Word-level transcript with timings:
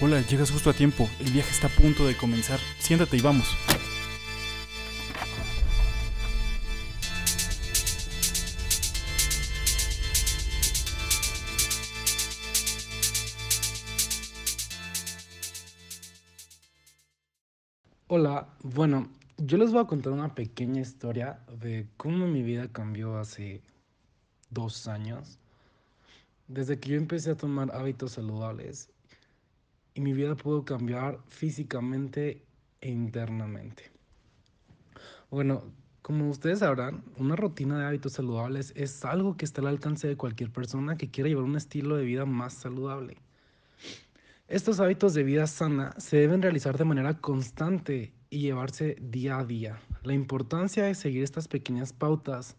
Hola, 0.00 0.20
llegas 0.22 0.50
justo 0.50 0.70
a 0.70 0.72
tiempo. 0.72 1.08
El 1.20 1.30
viaje 1.30 1.52
está 1.52 1.68
a 1.68 1.70
punto 1.70 2.04
de 2.04 2.16
comenzar. 2.16 2.58
Siéntate 2.80 3.16
y 3.16 3.20
vamos. 3.20 3.46
Hola, 18.08 18.48
bueno, 18.64 19.08
yo 19.38 19.58
les 19.58 19.70
voy 19.70 19.80
a 19.80 19.86
contar 19.86 20.12
una 20.12 20.34
pequeña 20.34 20.80
historia 20.80 21.38
de 21.60 21.86
cómo 21.96 22.26
mi 22.26 22.42
vida 22.42 22.66
cambió 22.66 23.16
hace 23.16 23.62
dos 24.50 24.88
años. 24.88 25.38
Desde 26.48 26.80
que 26.80 26.90
yo 26.90 26.96
empecé 26.96 27.30
a 27.30 27.36
tomar 27.36 27.70
hábitos 27.72 28.12
saludables 28.12 28.90
y 29.94 30.00
mi 30.00 30.12
vida 30.12 30.34
pudo 30.34 30.64
cambiar 30.64 31.20
físicamente 31.28 32.42
e 32.80 32.90
internamente. 32.90 33.90
Bueno, 35.30 35.64
como 36.02 36.28
ustedes 36.28 36.58
sabrán, 36.58 37.02
una 37.16 37.34
rutina 37.34 37.78
de 37.78 37.86
hábitos 37.86 38.12
saludables 38.12 38.72
es 38.76 39.04
algo 39.04 39.36
que 39.36 39.44
está 39.44 39.62
al 39.62 39.68
alcance 39.68 40.06
de 40.06 40.16
cualquier 40.16 40.50
persona 40.50 40.96
que 40.96 41.10
quiera 41.10 41.28
llevar 41.28 41.44
un 41.44 41.56
estilo 41.56 41.96
de 41.96 42.04
vida 42.04 42.26
más 42.26 42.52
saludable. 42.52 43.16
Estos 44.48 44.80
hábitos 44.80 45.14
de 45.14 45.22
vida 45.22 45.46
sana 45.46 45.94
se 45.96 46.18
deben 46.18 46.42
realizar 46.42 46.76
de 46.76 46.84
manera 46.84 47.14
constante 47.20 48.12
y 48.28 48.40
llevarse 48.40 48.96
día 49.00 49.38
a 49.38 49.44
día. 49.44 49.80
La 50.02 50.12
importancia 50.12 50.84
de 50.84 50.94
seguir 50.94 51.22
estas 51.22 51.48
pequeñas 51.48 51.94
pautas 51.94 52.56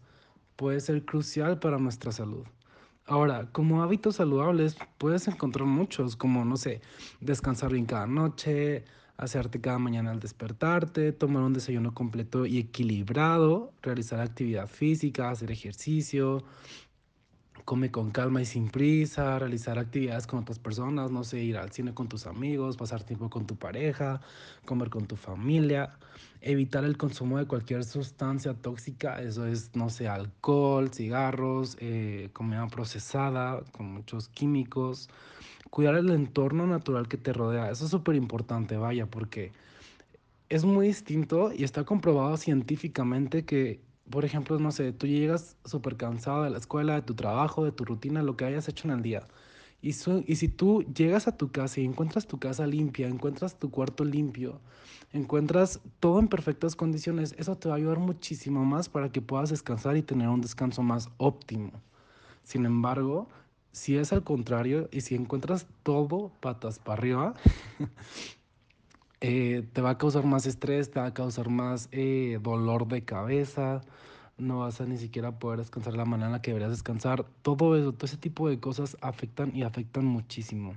puede 0.56 0.80
ser 0.80 1.04
crucial 1.04 1.60
para 1.60 1.78
nuestra 1.78 2.10
salud. 2.10 2.44
Ahora, 3.08 3.48
como 3.52 3.84
hábitos 3.84 4.16
saludables 4.16 4.76
puedes 4.98 5.28
encontrar 5.28 5.64
muchos, 5.66 6.16
como, 6.16 6.44
no 6.44 6.56
sé, 6.56 6.80
descansar 7.20 7.70
bien 7.72 7.86
cada 7.86 8.08
noche, 8.08 8.84
hacerte 9.16 9.60
cada 9.60 9.78
mañana 9.78 10.10
al 10.10 10.18
despertarte, 10.18 11.12
tomar 11.12 11.44
un 11.44 11.52
desayuno 11.52 11.94
completo 11.94 12.46
y 12.46 12.58
equilibrado, 12.58 13.72
realizar 13.80 14.18
actividad 14.20 14.66
física, 14.66 15.30
hacer 15.30 15.52
ejercicio, 15.52 16.42
come 17.66 17.90
con 17.90 18.12
calma 18.12 18.40
y 18.40 18.44
sin 18.44 18.68
prisa, 18.68 19.40
realizar 19.40 19.76
actividades 19.76 20.28
con 20.28 20.38
otras 20.38 20.60
personas, 20.60 21.10
no 21.10 21.24
sé, 21.24 21.42
ir 21.42 21.58
al 21.58 21.72
cine 21.72 21.92
con 21.92 22.08
tus 22.08 22.28
amigos, 22.28 22.76
pasar 22.76 23.02
tiempo 23.02 23.28
con 23.28 23.44
tu 23.44 23.56
pareja, 23.56 24.20
comer 24.64 24.88
con 24.88 25.06
tu 25.06 25.16
familia, 25.16 25.98
evitar 26.40 26.84
el 26.84 26.96
consumo 26.96 27.38
de 27.38 27.46
cualquier 27.46 27.82
sustancia 27.82 28.54
tóxica, 28.54 29.20
eso 29.20 29.46
es, 29.46 29.74
no 29.74 29.90
sé, 29.90 30.06
alcohol, 30.06 30.92
cigarros, 30.92 31.76
eh, 31.80 32.30
comida 32.32 32.68
procesada 32.68 33.64
con 33.72 33.92
muchos 33.92 34.28
químicos, 34.28 35.10
cuidar 35.68 35.96
el 35.96 36.10
entorno 36.10 36.68
natural 36.68 37.08
que 37.08 37.16
te 37.16 37.32
rodea, 37.32 37.72
eso 37.72 37.86
es 37.86 37.90
súper 37.90 38.14
importante, 38.14 38.76
vaya, 38.76 39.06
porque 39.06 39.50
es 40.48 40.64
muy 40.64 40.86
distinto 40.86 41.50
y 41.52 41.64
está 41.64 41.82
comprobado 41.82 42.36
científicamente 42.36 43.44
que 43.44 43.80
por 44.10 44.24
ejemplo, 44.24 44.58
no 44.58 44.70
sé, 44.70 44.92
tú 44.92 45.06
llegas 45.06 45.56
súper 45.64 45.96
cansado 45.96 46.44
de 46.44 46.50
la 46.50 46.58
escuela, 46.58 46.94
de 46.94 47.02
tu 47.02 47.14
trabajo, 47.14 47.64
de 47.64 47.72
tu 47.72 47.84
rutina, 47.84 48.22
lo 48.22 48.36
que 48.36 48.44
hayas 48.44 48.68
hecho 48.68 48.86
en 48.88 48.94
el 48.94 49.02
día. 49.02 49.26
Y, 49.82 49.88
y 49.90 50.36
si 50.36 50.48
tú 50.48 50.82
llegas 50.94 51.28
a 51.28 51.36
tu 51.36 51.50
casa 51.50 51.80
y 51.80 51.84
encuentras 51.84 52.26
tu 52.26 52.38
casa 52.38 52.66
limpia, 52.66 53.08
encuentras 53.08 53.58
tu 53.58 53.70
cuarto 53.70 54.04
limpio, 54.04 54.60
encuentras 55.12 55.80
todo 56.00 56.18
en 56.20 56.28
perfectas 56.28 56.76
condiciones, 56.76 57.34
eso 57.38 57.56
te 57.56 57.68
va 57.68 57.74
a 57.74 57.78
ayudar 57.78 57.98
muchísimo 57.98 58.64
más 58.64 58.88
para 58.88 59.10
que 59.10 59.20
puedas 59.20 59.50
descansar 59.50 59.96
y 59.96 60.02
tener 60.02 60.28
un 60.28 60.40
descanso 60.40 60.82
más 60.82 61.10
óptimo. 61.18 61.72
Sin 62.44 62.64
embargo, 62.64 63.28
si 63.72 63.96
es 63.98 64.12
al 64.12 64.22
contrario 64.24 64.88
y 64.92 65.02
si 65.02 65.14
encuentras 65.14 65.66
todo 65.82 66.32
patas 66.40 66.78
para 66.78 66.98
arriba, 66.98 67.34
eh, 69.20 69.66
te 69.72 69.80
va 69.80 69.90
a 69.90 69.98
causar 69.98 70.24
más 70.24 70.46
estrés, 70.46 70.90
te 70.90 71.00
va 71.00 71.06
a 71.06 71.14
causar 71.14 71.48
más 71.48 71.88
eh, 71.92 72.38
dolor 72.42 72.86
de 72.88 73.04
cabeza, 73.04 73.82
no 74.38 74.60
vas 74.60 74.80
a 74.80 74.86
ni 74.86 74.98
siquiera 74.98 75.38
poder 75.38 75.60
descansar 75.60 75.94
la 75.94 76.04
manera 76.04 76.26
en 76.26 76.32
la 76.32 76.42
que 76.42 76.50
deberías 76.50 76.70
descansar. 76.72 77.24
Todo 77.42 77.76
eso, 77.76 77.92
todo 77.92 78.06
ese 78.06 78.18
tipo 78.18 78.48
de 78.48 78.60
cosas 78.60 78.96
afectan 79.00 79.54
y 79.56 79.62
afectan 79.62 80.04
muchísimo. 80.04 80.76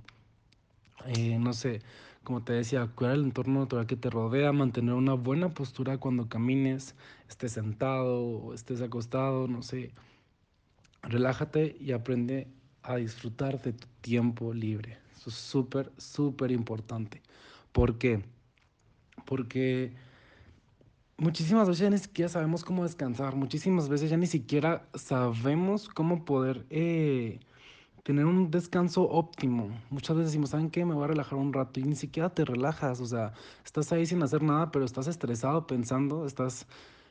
Eh, 1.05 1.37
no 1.39 1.53
sé, 1.53 1.81
como 2.23 2.43
te 2.43 2.53
decía, 2.53 2.87
cuidar 2.87 3.15
el 3.15 3.23
entorno 3.23 3.61
natural 3.61 3.87
que 3.87 3.95
te 3.95 4.09
rodea, 4.09 4.51
mantener 4.51 4.93
una 4.95 5.13
buena 5.13 5.49
postura 5.49 5.97
cuando 5.97 6.27
camines, 6.29 6.95
estés 7.29 7.53
sentado 7.53 8.21
o 8.21 8.53
estés 8.53 8.81
acostado, 8.81 9.47
no 9.47 9.61
sé. 9.63 9.91
Relájate 11.03 11.77
y 11.79 11.93
aprende 11.93 12.47
a 12.83 12.95
disfrutar 12.97 13.61
de 13.61 13.73
tu 13.73 13.87
tiempo 14.01 14.53
libre. 14.53 14.97
Eso 15.17 15.29
es 15.29 15.35
súper, 15.35 15.91
súper 15.97 16.51
importante. 16.51 17.21
¿Por 17.71 17.97
qué? 17.97 18.23
Porque 19.25 19.93
muchísimas 21.17 21.67
veces 21.67 21.81
ya 21.81 21.89
ni 21.89 21.97
siquiera 21.97 22.29
sabemos 22.29 22.63
cómo 22.63 22.83
descansar, 22.83 23.35
muchísimas 23.35 23.89
veces 23.89 24.09
ya 24.09 24.17
ni 24.17 24.27
siquiera 24.27 24.87
sabemos 24.95 25.89
cómo 25.89 26.25
poder 26.25 26.65
eh, 26.69 27.39
tener 28.03 28.25
un 28.25 28.49
descanso 28.49 29.03
óptimo. 29.09 29.69
Muchas 29.89 30.15
veces 30.17 30.31
decimos, 30.31 30.51
¿saben 30.51 30.69
qué? 30.69 30.85
Me 30.85 30.93
voy 30.93 31.03
a 31.03 31.07
relajar 31.07 31.37
un 31.37 31.53
rato 31.53 31.79
y 31.79 31.83
ni 31.83 31.95
siquiera 31.95 32.29
te 32.33 32.45
relajas, 32.45 33.01
o 33.01 33.05
sea, 33.05 33.33
estás 33.63 33.91
ahí 33.91 34.05
sin 34.05 34.23
hacer 34.23 34.41
nada, 34.41 34.71
pero 34.71 34.85
estás 34.85 35.07
estresado 35.07 35.67
pensando, 35.67 36.25
estás 36.25 36.67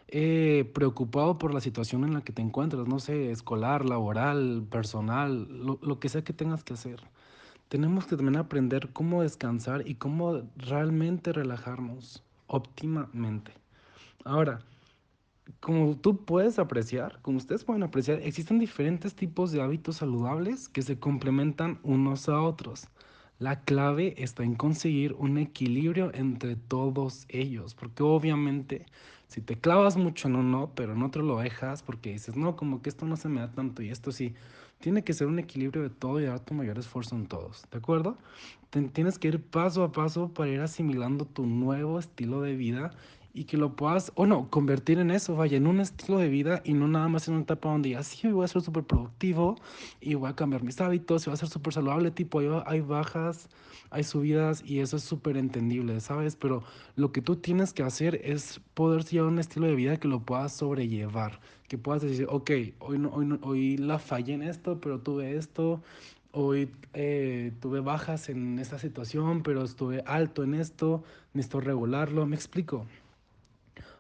eh, 0.08 0.70
preocupado 0.75 1.38
por 1.38 1.54
la 1.54 1.60
situación 1.60 2.04
en 2.04 2.14
la 2.14 2.22
que 2.22 2.32
te 2.32 2.42
encuentras, 2.42 2.88
no 2.88 2.98
sé, 2.98 3.30
escolar, 3.30 3.84
laboral, 3.84 4.66
personal, 4.70 5.46
lo, 5.64 5.78
lo 5.82 6.00
que 6.00 6.08
sea 6.08 6.25
que 6.25 6.32
tengas 6.32 6.64
que 6.64 6.75
hacer 6.75 7.00
tenemos 7.69 8.06
que 8.06 8.17
también 8.17 8.37
aprender 8.37 8.91
cómo 8.93 9.23
descansar 9.23 9.87
y 9.87 9.95
cómo 9.95 10.43
realmente 10.56 11.33
relajarnos 11.33 12.25
óptimamente. 12.47 13.53
Ahora, 14.25 14.61
como 15.61 15.97
tú 15.97 16.25
puedes 16.25 16.59
apreciar, 16.59 17.21
como 17.23 17.39
ustedes 17.39 17.65
pueden 17.65 17.83
apreciar, 17.83 18.21
existen 18.23 18.59
diferentes 18.59 19.15
tipos 19.15 19.53
de 19.53 19.62
hábitos 19.62 19.97
saludables 19.97 20.69
que 20.69 20.83
se 20.83 20.99
complementan 20.99 21.79
unos 21.83 22.29
a 22.29 22.41
otros. 22.41 22.89
La 23.39 23.61
clave 23.61 24.15
está 24.19 24.43
en 24.43 24.56
conseguir 24.56 25.15
un 25.15 25.39
equilibrio 25.39 26.11
entre 26.12 26.56
todos 26.56 27.25
ellos, 27.29 27.75
porque 27.75 28.03
obviamente 28.03 28.87
si 29.29 29.43
te 29.43 29.56
clavas 29.56 29.97
mucho 29.97 30.27
en 30.29 30.37
uno, 30.37 30.73
pero 30.75 30.95
en 30.95 31.03
otro 31.03 31.23
lo 31.23 31.39
dejas 31.39 31.83
porque 31.83 32.12
dices, 32.12 32.37
no, 32.37 32.56
como 32.56 32.83
que 32.83 32.89
esto 32.89 33.06
no 33.06 33.17
se 33.17 33.29
me 33.29 33.41
da 33.41 33.53
tanto 33.53 33.83
y 33.83 33.91
esto 33.91 34.11
sí, 34.11 34.35
tiene 34.81 35.03
que 35.03 35.12
ser 35.12 35.27
un 35.27 35.39
equilibrio 35.39 35.83
de 35.83 35.91
todo 35.91 36.21
y 36.21 36.25
dar 36.25 36.41
tu 36.41 36.55
mayor 36.55 36.78
esfuerzo 36.78 37.16
en 37.16 37.27
todos, 37.27 37.65
¿de 37.71 37.78
acuerdo? 37.78 38.16
tienes 38.93 39.19
que 39.19 39.28
ir 39.28 39.43
paso 39.43 39.83
a 39.83 39.93
paso 39.93 40.28
para 40.34 40.50
ir 40.50 40.61
asimilando 40.61 41.25
tu 41.25 41.47
nuevo 41.47 41.99
estilo 41.99 42.43
de 42.43 42.55
vida 42.55 42.91
y 43.34 43.44
que 43.44 43.56
lo 43.56 43.77
puedas, 43.77 44.12
o 44.15 44.27
no, 44.27 44.49
convertir 44.50 44.99
en 44.99 45.11
eso, 45.11 45.37
vaya, 45.37 45.56
en 45.56 45.66
un 45.66 45.81
estilo 45.81 46.19
de 46.19 46.28
vida 46.28 46.62
y 46.65 46.72
no 46.72 46.89
nada 46.89 47.09
más 47.09 47.28
en 47.28 47.34
una 47.34 47.43
etapa 47.44 47.71
donde 47.71 47.91
ya 47.91 48.03
sí 48.03 48.27
voy 48.28 48.44
a 48.44 48.49
ser 48.49 48.62
súper 48.62 48.84
productivo 48.84 49.56
y 50.00 50.15
voy 50.15 50.31
a 50.31 50.34
cambiar 50.34 50.62
mis 50.62 50.81
hábitos 50.81 51.22
y 51.22 51.31
voy 51.31 51.34
a 51.34 51.37
ser 51.37 51.49
súper 51.49 51.72
saludable, 51.75 52.11
tipo, 52.11 52.41
hay, 52.41 52.49
hay 52.67 52.81
bajas, 52.81 53.49
hay 53.91 54.03
subidas 54.03 54.62
y 54.65 54.81
eso 54.81 54.97
es 54.97 55.05
súper 55.05 55.37
entendible, 55.37 56.00
¿sabes? 56.00 56.37
Pero 56.37 56.62
lo 56.97 57.12
que 57.12 57.22
tú 57.22 57.37
tienes 57.37 57.72
que 57.72 57.83
hacer 57.83 58.21
es 58.25 58.61
poder 58.75 59.05
llevar 59.05 59.28
un 59.28 59.38
estilo 59.38 59.67
de 59.67 59.75
vida 59.75 59.99
que 59.99 60.09
lo 60.09 60.21
puedas 60.21 60.53
sobrellevar, 60.53 61.41
que 61.69 61.78
puedas 61.78 62.03
decir, 62.03 62.27
ok, 62.28 62.50
hoy, 62.81 62.99
no, 62.99 63.11
hoy, 63.11 63.27
no, 63.27 63.38
hoy 63.43 63.77
la 63.77 63.99
fallé 63.99 64.34
en 64.34 64.43
esto, 64.43 64.81
pero 64.81 65.00
tuve 65.00 65.37
esto, 65.37 65.83
hoy 66.33 66.71
eh, 66.94 67.53
tuve 67.61 67.81
bajas 67.81 68.28
en 68.28 68.59
esta 68.59 68.78
situación, 68.78 69.43
pero 69.43 69.65
estuve 69.65 70.03
alto 70.06 70.43
en 70.43 70.55
esto, 70.55 71.03
necesito 71.34 71.61
regularlo, 71.61 72.27
me 72.27 72.37
explico. 72.37 72.87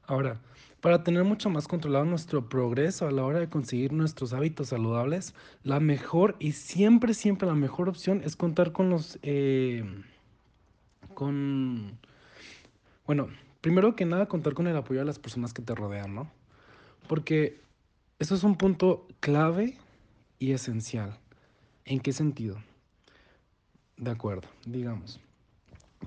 Ahora, 0.08 0.40
para 0.80 1.04
tener 1.04 1.22
mucho 1.22 1.50
más 1.50 1.68
controlado 1.68 2.06
nuestro 2.06 2.48
progreso 2.48 3.06
a 3.06 3.10
la 3.10 3.24
hora 3.24 3.40
de 3.40 3.50
conseguir 3.50 3.92
nuestros 3.92 4.32
hábitos 4.32 4.68
saludables, 4.68 5.34
la 5.64 5.80
mejor 5.80 6.34
y 6.38 6.52
siempre, 6.52 7.12
siempre 7.12 7.46
la 7.46 7.54
mejor 7.54 7.90
opción 7.90 8.22
es 8.24 8.34
contar 8.34 8.72
con 8.72 8.88
los... 8.88 9.18
Eh, 9.22 9.84
con... 11.12 11.98
Bueno, 13.06 13.28
primero 13.60 13.94
que 13.96 14.06
nada, 14.06 14.28
contar 14.28 14.54
con 14.54 14.66
el 14.66 14.78
apoyo 14.78 15.00
de 15.00 15.04
las 15.04 15.18
personas 15.18 15.52
que 15.52 15.60
te 15.60 15.74
rodean, 15.74 16.14
¿no? 16.14 16.30
Porque 17.06 17.60
eso 18.18 18.34
es 18.34 18.42
un 18.44 18.56
punto 18.56 19.06
clave 19.20 19.76
y 20.38 20.52
esencial. 20.52 21.18
¿En 21.84 22.00
qué 22.00 22.14
sentido? 22.14 22.56
De 23.98 24.10
acuerdo, 24.10 24.48
digamos. 24.64 25.20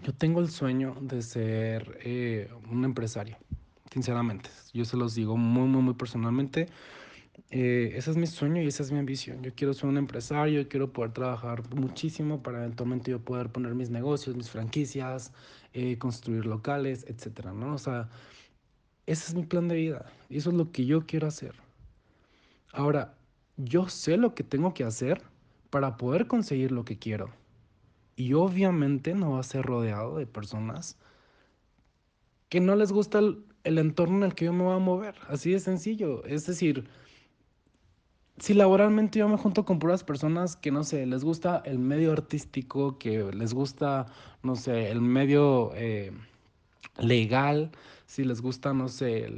Yo 0.01 0.11
tengo 0.11 0.39
el 0.39 0.49
sueño 0.49 0.97
de 1.01 1.21
ser 1.21 1.99
eh, 2.03 2.49
un 2.71 2.83
empresario 2.83 3.37
sinceramente. 3.91 4.49
Yo 4.73 4.85
se 4.85 4.97
los 4.97 5.15
digo 5.15 5.37
muy, 5.37 5.67
muy, 5.67 5.81
muy 5.81 5.93
personalmente. 5.93 6.67
Eh, 7.49 7.93
ese 7.95 8.11
es 8.11 8.17
mi 8.17 8.27
sueño 8.27 8.61
y 8.61 8.67
esa 8.67 8.83
es 8.83 8.91
mi 8.91 8.99
ambición. 8.99 9.43
Yo 9.43 9.53
quiero 9.53 9.73
ser 9.73 9.89
un 9.89 9.97
empresario, 9.97 10.67
quiero 10.69 10.91
poder 10.93 11.11
trabajar 11.11 11.63
muchísimo 11.75 12.41
para 12.41 12.59
eventualmente 12.59 13.11
yo 13.11 13.19
poder 13.19 13.49
poner 13.49 13.75
mis 13.75 13.89
negocios, 13.89 14.35
mis 14.35 14.49
franquicias, 14.49 15.33
eh, 15.73 15.97
construir 15.97 16.45
locales, 16.45 17.05
etcétera, 17.07 17.53
¿no? 17.53 17.73
O 17.75 17.77
sea, 17.77 18.09
ese 19.05 19.29
es 19.29 19.35
mi 19.35 19.43
plan 19.45 19.67
de 19.67 19.75
vida 19.75 20.11
eso 20.37 20.49
es 20.49 20.55
lo 20.55 20.71
que 20.71 20.85
yo 20.85 21.05
quiero 21.05 21.27
hacer. 21.27 21.55
Ahora, 22.71 23.15
yo 23.57 23.89
sé 23.89 24.17
lo 24.17 24.33
que 24.33 24.43
tengo 24.43 24.73
que 24.73 24.83
hacer 24.83 25.21
para 25.69 25.97
poder 25.97 26.27
conseguir 26.27 26.71
lo 26.71 26.85
que 26.85 26.97
quiero. 26.97 27.29
Y 28.15 28.33
obviamente 28.33 29.13
no 29.13 29.31
va 29.31 29.39
a 29.39 29.43
ser 29.43 29.65
rodeado 29.65 30.17
de 30.17 30.27
personas 30.27 30.97
que 32.49 32.59
no 32.59 32.75
les 32.75 32.91
gusta 32.91 33.19
el, 33.19 33.45
el 33.63 33.77
entorno 33.77 34.17
en 34.17 34.23
el 34.23 34.35
que 34.35 34.45
yo 34.45 34.53
me 34.53 34.63
voy 34.63 34.75
a 34.75 34.79
mover. 34.79 35.15
Así 35.27 35.51
de 35.51 35.59
sencillo. 35.59 36.23
Es 36.25 36.45
decir, 36.45 36.87
si 38.37 38.53
laboralmente 38.53 39.19
yo 39.19 39.29
me 39.29 39.37
junto 39.37 39.65
con 39.65 39.79
puras 39.79 40.03
personas 40.03 40.55
que, 40.55 40.71
no 40.71 40.83
sé, 40.83 41.05
les 41.05 41.23
gusta 41.23 41.61
el 41.65 41.79
medio 41.79 42.11
artístico, 42.11 42.97
que 42.97 43.31
les 43.33 43.53
gusta, 43.53 44.07
no 44.43 44.55
sé, 44.55 44.89
el 44.89 45.01
medio 45.01 45.71
eh, 45.75 46.11
legal, 46.97 47.71
si 48.05 48.23
les 48.23 48.41
gusta, 48.41 48.73
no 48.73 48.87
sé, 48.89 49.31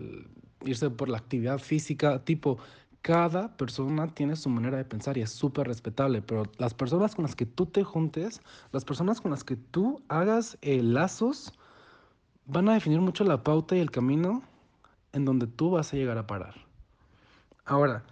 irse 0.65 0.89
por 0.89 1.09
la 1.09 1.17
actividad 1.17 1.59
física, 1.59 2.23
tipo, 2.23 2.59
cada 3.01 3.57
persona 3.57 4.07
tiene 4.07 4.37
su 4.37 4.49
manera 4.49 4.77
de 4.77 4.85
pensar 4.85 5.17
y 5.17 5.21
es 5.21 5.29
súper 5.31 5.67
respetable, 5.67 6.21
pero 6.21 6.43
las 6.57 6.73
personas 6.73 7.13
con 7.13 7.23
las 7.23 7.35
que 7.35 7.45
tú 7.45 7.65
te 7.65 7.83
juntes, 7.83 8.41
las 8.71 8.85
personas 8.85 9.19
con 9.19 9.31
las 9.31 9.43
que 9.43 9.57
tú 9.57 10.01
hagas 10.07 10.57
eh, 10.61 10.81
lazos, 10.81 11.51
van 12.45 12.69
a 12.69 12.73
definir 12.73 13.01
mucho 13.01 13.23
la 13.23 13.43
pauta 13.43 13.75
y 13.75 13.79
el 13.79 13.91
camino 13.91 14.43
en 15.11 15.25
donde 15.25 15.47
tú 15.47 15.71
vas 15.71 15.93
a 15.93 15.97
llegar 15.97 16.17
a 16.17 16.27
parar. 16.27 16.55
Ahora, 17.65 18.03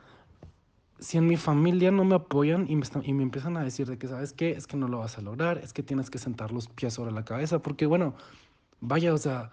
si 1.00 1.18
en 1.18 1.28
mi 1.28 1.36
familia 1.36 1.92
no 1.92 2.06
me 2.06 2.16
apoyan 2.16 2.70
y 2.70 2.76
me, 2.76 2.84
están, 2.84 3.04
y 3.04 3.12
me 3.12 3.24
empiezan 3.24 3.58
a 3.58 3.64
decir 3.64 3.88
de 3.88 3.98
que, 3.98 4.08
¿sabes 4.08 4.34
qué? 4.34 4.52
Es 4.52 4.68
que 4.68 4.78
no 4.78 4.88
lo 4.88 5.00
vas 5.00 5.18
a 5.18 5.22
lograr, 5.22 5.58
es 5.58 5.74
que 5.74 5.84
tienes 5.84 6.10
que 6.10 6.20
sentar 6.20 6.52
los 6.52 6.68
pies 6.68 6.94
sobre 6.94 7.12
la 7.12 7.26
cabeza, 7.26 7.60
porque 7.60 7.88
bueno, 7.88 8.14
vaya, 8.80 9.14
o 9.14 9.18
sea, 9.18 9.52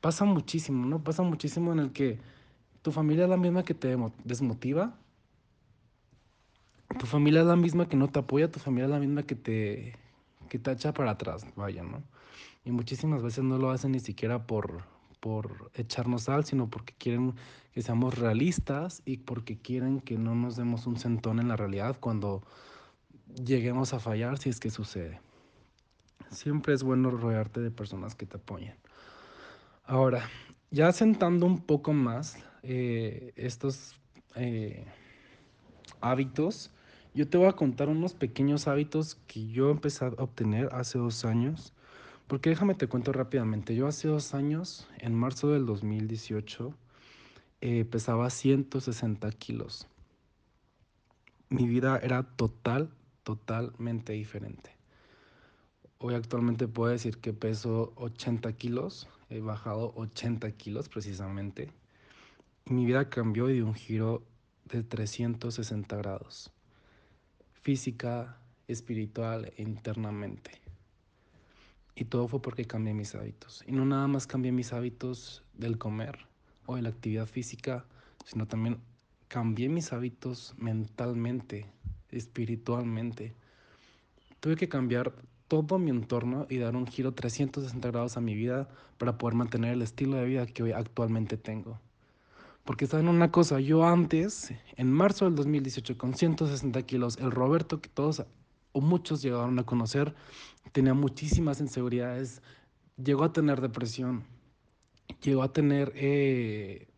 pasa 0.00 0.24
muchísimo, 0.24 0.86
¿no? 0.86 1.04
Pasa 1.04 1.22
muchísimo 1.22 1.72
en 1.72 1.80
el 1.80 1.92
que 1.92 2.18
tu 2.80 2.92
familia 2.92 3.24
es 3.24 3.30
la 3.30 3.36
misma 3.36 3.62
que 3.62 3.74
te 3.74 3.96
desmotiva, 4.24 4.94
tu 6.98 7.04
familia 7.04 7.42
es 7.42 7.46
la 7.46 7.56
misma 7.56 7.86
que 7.86 7.96
no 7.96 8.08
te 8.08 8.18
apoya, 8.18 8.50
tu 8.50 8.58
familia 8.58 8.86
es 8.86 8.90
la 8.90 8.98
misma 8.98 9.24
que 9.24 9.34
te, 9.34 9.98
que 10.48 10.58
te 10.58 10.72
echa 10.72 10.94
para 10.94 11.10
atrás, 11.10 11.46
vaya, 11.56 11.82
¿no? 11.82 12.02
Y 12.68 12.70
muchísimas 12.70 13.22
veces 13.22 13.44
no 13.44 13.56
lo 13.56 13.70
hacen 13.70 13.92
ni 13.92 13.98
siquiera 13.98 14.46
por, 14.46 14.82
por 15.20 15.70
echarnos 15.72 16.24
sal, 16.24 16.44
sino 16.44 16.68
porque 16.68 16.92
quieren 16.98 17.32
que 17.72 17.80
seamos 17.80 18.18
realistas 18.18 19.00
y 19.06 19.16
porque 19.16 19.56
quieren 19.56 20.02
que 20.02 20.18
no 20.18 20.34
nos 20.34 20.56
demos 20.56 20.86
un 20.86 20.98
centón 20.98 21.40
en 21.40 21.48
la 21.48 21.56
realidad 21.56 21.96
cuando 21.98 22.42
lleguemos 23.42 23.94
a 23.94 24.00
fallar, 24.00 24.36
si 24.36 24.50
es 24.50 24.60
que 24.60 24.68
sucede. 24.68 25.18
Siempre 26.30 26.74
es 26.74 26.82
bueno 26.82 27.10
rodearte 27.10 27.60
de 27.60 27.70
personas 27.70 28.14
que 28.14 28.26
te 28.26 28.36
apoyen. 28.36 28.74
Ahora, 29.86 30.28
ya 30.70 30.92
sentando 30.92 31.46
un 31.46 31.62
poco 31.62 31.94
más 31.94 32.36
eh, 32.62 33.32
estos 33.36 33.98
eh, 34.34 34.84
hábitos, 36.02 36.70
yo 37.14 37.26
te 37.30 37.38
voy 37.38 37.48
a 37.48 37.52
contar 37.52 37.88
unos 37.88 38.12
pequeños 38.12 38.68
hábitos 38.68 39.14
que 39.26 39.48
yo 39.48 39.70
empecé 39.70 40.04
a 40.04 40.08
obtener 40.08 40.68
hace 40.74 40.98
dos 40.98 41.24
años 41.24 41.72
porque 42.28 42.50
déjame 42.50 42.74
te 42.74 42.86
cuento 42.86 43.12
rápidamente. 43.12 43.74
Yo 43.74 43.86
hace 43.86 44.06
dos 44.06 44.34
años, 44.34 44.86
en 44.98 45.14
marzo 45.14 45.50
del 45.50 45.64
2018, 45.64 46.74
eh, 47.62 47.84
pesaba 47.86 48.28
160 48.28 49.30
kilos. 49.32 49.88
Mi 51.48 51.66
vida 51.66 51.98
era 52.02 52.22
total, 52.22 52.90
totalmente 53.22 54.12
diferente. 54.12 54.76
Hoy 55.96 56.14
actualmente 56.14 56.68
puedo 56.68 56.92
decir 56.92 57.16
que 57.16 57.32
peso 57.32 57.94
80 57.96 58.52
kilos, 58.52 59.08
he 59.30 59.40
bajado 59.40 59.94
80 59.96 60.52
kilos 60.52 60.90
precisamente. 60.90 61.70
Y 62.66 62.74
mi 62.74 62.84
vida 62.84 63.08
cambió 63.08 63.48
y 63.48 63.54
dio 63.54 63.66
un 63.66 63.74
giro 63.74 64.22
de 64.66 64.82
360 64.82 65.96
grados. 65.96 66.52
Física, 67.62 68.36
espiritual 68.68 69.50
e 69.56 69.62
internamente. 69.62 70.67
Y 72.00 72.04
todo 72.04 72.28
fue 72.28 72.40
porque 72.40 72.64
cambié 72.64 72.94
mis 72.94 73.16
hábitos. 73.16 73.64
Y 73.66 73.72
no 73.72 73.84
nada 73.84 74.06
más 74.06 74.28
cambié 74.28 74.52
mis 74.52 74.72
hábitos 74.72 75.42
del 75.54 75.78
comer 75.78 76.28
o 76.64 76.76
de 76.76 76.82
la 76.82 76.90
actividad 76.90 77.26
física, 77.26 77.86
sino 78.24 78.46
también 78.46 78.78
cambié 79.26 79.68
mis 79.68 79.92
hábitos 79.92 80.54
mentalmente, 80.58 81.66
espiritualmente. 82.10 83.34
Tuve 84.38 84.54
que 84.54 84.68
cambiar 84.68 85.12
todo 85.48 85.80
mi 85.80 85.90
entorno 85.90 86.46
y 86.48 86.58
dar 86.58 86.76
un 86.76 86.86
giro 86.86 87.14
360 87.14 87.90
grados 87.90 88.16
a 88.16 88.20
mi 88.20 88.36
vida 88.36 88.68
para 88.96 89.18
poder 89.18 89.34
mantener 89.34 89.72
el 89.72 89.82
estilo 89.82 90.18
de 90.18 90.26
vida 90.26 90.46
que 90.46 90.62
hoy 90.62 90.70
actualmente 90.70 91.36
tengo. 91.36 91.80
Porque 92.64 92.86
saben 92.86 93.08
una 93.08 93.32
cosa, 93.32 93.58
yo 93.58 93.84
antes, 93.84 94.52
en 94.76 94.92
marzo 94.92 95.24
del 95.24 95.34
2018, 95.34 95.98
con 95.98 96.14
160 96.14 96.80
kilos, 96.82 97.16
el 97.16 97.32
Roberto 97.32 97.80
que 97.80 97.88
todos 97.88 98.24
o 98.72 98.80
muchos 98.80 99.22
llegaron 99.22 99.58
a 99.58 99.64
conocer, 99.64 100.14
tenía 100.72 100.94
muchísimas 100.94 101.60
inseguridades, 101.60 102.42
llegó 103.02 103.24
a 103.24 103.32
tener 103.32 103.60
depresión, 103.60 104.24
llegó 105.22 105.42
a 105.42 105.52
tener 105.52 105.92
eh, 105.94 106.88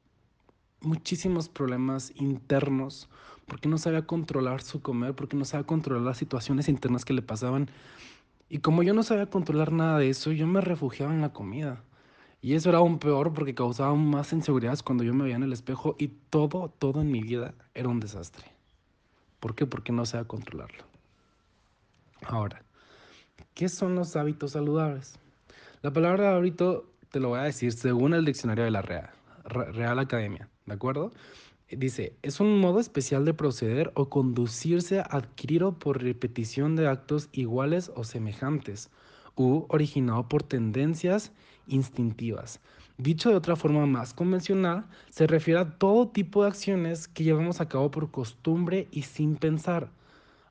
muchísimos 0.80 1.48
problemas 1.48 2.12
internos 2.16 3.08
porque 3.46 3.68
no 3.68 3.78
sabía 3.78 4.06
controlar 4.06 4.62
su 4.62 4.80
comer, 4.80 5.14
porque 5.14 5.36
no 5.36 5.44
sabía 5.44 5.66
controlar 5.66 6.02
las 6.02 6.18
situaciones 6.18 6.68
internas 6.68 7.04
que 7.04 7.12
le 7.12 7.20
pasaban. 7.20 7.68
Y 8.48 8.58
como 8.58 8.84
yo 8.84 8.94
no 8.94 9.02
sabía 9.02 9.26
controlar 9.26 9.72
nada 9.72 9.98
de 9.98 10.08
eso, 10.08 10.30
yo 10.30 10.46
me 10.46 10.60
refugiaba 10.60 11.12
en 11.12 11.20
la 11.20 11.32
comida. 11.32 11.82
Y 12.40 12.54
eso 12.54 12.68
era 12.68 12.78
aún 12.78 12.98
peor 13.00 13.34
porque 13.34 13.54
causaba 13.54 13.94
más 13.94 14.32
inseguridades 14.32 14.82
cuando 14.82 15.04
yo 15.04 15.12
me 15.12 15.24
veía 15.24 15.36
en 15.36 15.42
el 15.42 15.52
espejo 15.52 15.96
y 15.98 16.08
todo, 16.30 16.72
todo 16.78 17.00
en 17.02 17.10
mi 17.10 17.22
vida 17.22 17.54
era 17.74 17.88
un 17.88 18.00
desastre. 18.00 18.46
¿Por 19.40 19.54
qué? 19.54 19.66
Porque 19.66 19.92
no 19.92 20.06
sabía 20.06 20.28
controlarlo. 20.28 20.89
Ahora, 22.26 22.62
¿qué 23.54 23.68
son 23.68 23.94
los 23.94 24.16
hábitos 24.16 24.52
saludables? 24.52 25.18
La 25.82 25.92
palabra 25.92 26.36
hábito 26.36 26.86
te 27.10 27.20
lo 27.20 27.30
voy 27.30 27.40
a 27.40 27.44
decir 27.44 27.72
según 27.72 28.14
el 28.14 28.24
diccionario 28.24 28.64
de 28.64 28.70
la 28.70 28.82
Real, 28.82 29.98
Academia, 29.98 30.48
¿de 30.66 30.74
acuerdo? 30.74 31.12
Dice, 31.70 32.14
es 32.22 32.40
un 32.40 32.60
modo 32.60 32.80
especial 32.80 33.24
de 33.24 33.34
proceder 33.34 33.90
o 33.94 34.08
conducirse 34.08 35.00
adquirido 35.00 35.78
por 35.78 36.02
repetición 36.02 36.76
de 36.76 36.88
actos 36.88 37.28
iguales 37.32 37.90
o 37.94 38.04
semejantes, 38.04 38.90
u 39.36 39.64
originado 39.68 40.28
por 40.28 40.42
tendencias 40.42 41.32
instintivas. 41.66 42.60
Dicho 42.98 43.30
de 43.30 43.36
otra 43.36 43.56
forma 43.56 43.86
más 43.86 44.12
convencional, 44.12 44.86
se 45.08 45.26
refiere 45.26 45.60
a 45.60 45.78
todo 45.78 46.08
tipo 46.08 46.42
de 46.42 46.48
acciones 46.48 47.08
que 47.08 47.24
llevamos 47.24 47.60
a 47.60 47.68
cabo 47.68 47.90
por 47.90 48.10
costumbre 48.10 48.88
y 48.90 49.02
sin 49.02 49.36
pensar. 49.36 49.90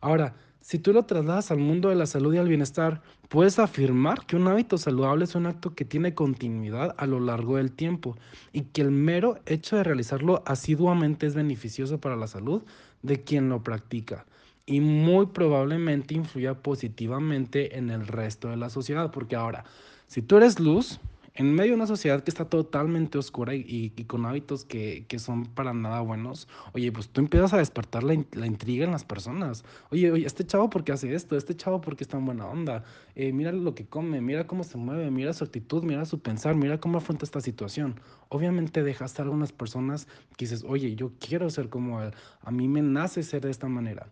Ahora, 0.01 0.35
si 0.61 0.79
tú 0.79 0.93
lo 0.93 1.03
trasladas 1.03 1.51
al 1.51 1.59
mundo 1.59 1.89
de 1.89 1.95
la 1.95 2.05
salud 2.05 2.33
y 2.33 2.37
al 2.37 2.47
bienestar, 2.47 3.01
puedes 3.29 3.59
afirmar 3.59 4.25
que 4.25 4.35
un 4.35 4.47
hábito 4.47 4.77
saludable 4.77 5.23
es 5.23 5.35
un 5.35 5.45
acto 5.45 5.73
que 5.73 5.85
tiene 5.85 6.13
continuidad 6.13 6.95
a 6.97 7.05
lo 7.05 7.19
largo 7.19 7.57
del 7.57 7.71
tiempo 7.71 8.17
y 8.51 8.61
que 8.63 8.81
el 8.81 8.91
mero 8.91 9.39
hecho 9.45 9.77
de 9.77 9.83
realizarlo 9.83 10.43
asiduamente 10.45 11.25
es 11.25 11.35
beneficioso 11.35 11.99
para 11.99 12.15
la 12.15 12.27
salud 12.27 12.63
de 13.01 13.23
quien 13.23 13.49
lo 13.49 13.63
practica 13.63 14.25
y 14.69 14.81
muy 14.81 15.25
probablemente 15.27 16.13
influya 16.13 16.53
positivamente 16.53 17.77
en 17.77 17.89
el 17.89 18.05
resto 18.05 18.49
de 18.49 18.57
la 18.57 18.69
sociedad, 18.69 19.09
porque 19.09 19.35
ahora, 19.35 19.65
si 20.05 20.21
tú 20.21 20.37
eres 20.37 20.59
luz, 20.59 20.99
en 21.39 21.55
medio 21.55 21.71
de 21.71 21.75
una 21.75 21.87
sociedad 21.87 22.21
que 22.21 22.29
está 22.29 22.43
totalmente 22.43 23.17
oscura 23.17 23.55
y, 23.55 23.91
con 24.07 24.25
hábitos 24.25 24.65
que, 24.65 25.05
son 25.19 25.45
para 25.45 25.73
nada 25.73 26.01
buenos, 26.01 26.49
oye, 26.73 26.91
pues 26.91 27.07
tú 27.07 27.21
empiezas 27.21 27.53
a 27.53 27.59
despertar 27.59 28.03
la, 28.03 28.13
intriga 28.13 28.83
en 28.83 28.91
las 28.91 29.05
personas. 29.05 29.63
Oye, 29.89 30.11
oye, 30.11 30.27
este 30.27 30.45
chavo 30.45 30.69
porque 30.69 30.91
hace 30.91 31.15
esto, 31.15 31.37
este 31.37 31.55
chavo 31.55 31.79
porque 31.79 32.03
está 32.03 32.17
en 32.17 32.25
buena 32.25 32.45
onda, 32.45 32.83
eh, 33.15 33.31
mira 33.31 33.53
lo 33.53 33.73
que 33.73 33.85
come, 33.85 34.19
mira 34.19 34.47
cómo 34.47 34.65
se 34.65 34.77
mueve, 34.77 35.09
mira 35.11 35.31
su 35.31 35.45
actitud, 35.45 35.81
mira 35.81 36.03
su 36.03 36.21
pensar, 36.21 36.55
mira 36.55 36.81
cómo 36.81 36.97
afronta 36.97 37.23
esta 37.23 37.39
situación. 37.39 38.01
Obviamente 38.27 38.83
dejaste 38.83 39.21
a 39.21 39.23
algunas 39.23 39.53
personas 39.53 40.09
que 40.35 40.43
dices, 40.43 40.65
oye, 40.67 40.95
yo 40.95 41.13
quiero 41.21 41.49
ser 41.49 41.69
como 41.69 42.01
él, 42.01 42.11
a 42.41 42.51
mí 42.51 42.67
me 42.67 42.81
nace 42.81 43.23
ser 43.23 43.43
de 43.43 43.51
esta 43.51 43.69
manera. 43.69 44.11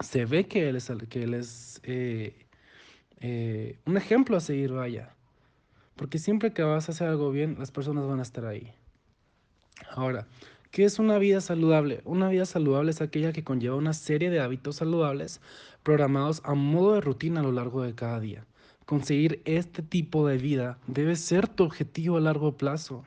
Se 0.00 0.24
ve 0.24 0.46
que 0.46 0.70
él 0.70 0.76
es, 0.76 0.90
que 1.10 1.24
él 1.24 1.34
es 1.34 1.82
eh, 1.82 2.46
eh, 3.20 3.78
un 3.84 3.98
ejemplo 3.98 4.38
a 4.38 4.40
seguir, 4.40 4.72
vaya. 4.72 5.14
Porque 5.98 6.20
siempre 6.20 6.52
que 6.52 6.62
vas 6.62 6.88
a 6.88 6.92
hacer 6.92 7.08
algo 7.08 7.32
bien, 7.32 7.56
las 7.58 7.72
personas 7.72 8.06
van 8.06 8.20
a 8.20 8.22
estar 8.22 8.46
ahí. 8.46 8.72
Ahora, 9.90 10.28
¿qué 10.70 10.84
es 10.84 11.00
una 11.00 11.18
vida 11.18 11.40
saludable? 11.40 12.02
Una 12.04 12.28
vida 12.28 12.46
saludable 12.46 12.92
es 12.92 13.00
aquella 13.00 13.32
que 13.32 13.42
conlleva 13.42 13.74
una 13.74 13.92
serie 13.92 14.30
de 14.30 14.38
hábitos 14.38 14.76
saludables 14.76 15.40
programados 15.82 16.40
a 16.44 16.54
modo 16.54 16.94
de 16.94 17.00
rutina 17.00 17.40
a 17.40 17.42
lo 17.42 17.50
largo 17.50 17.82
de 17.82 17.96
cada 17.96 18.20
día. 18.20 18.46
Conseguir 18.86 19.42
este 19.44 19.82
tipo 19.82 20.24
de 20.28 20.38
vida 20.38 20.78
debe 20.86 21.16
ser 21.16 21.48
tu 21.48 21.64
objetivo 21.64 22.16
a 22.16 22.20
largo 22.20 22.56
plazo. 22.56 23.04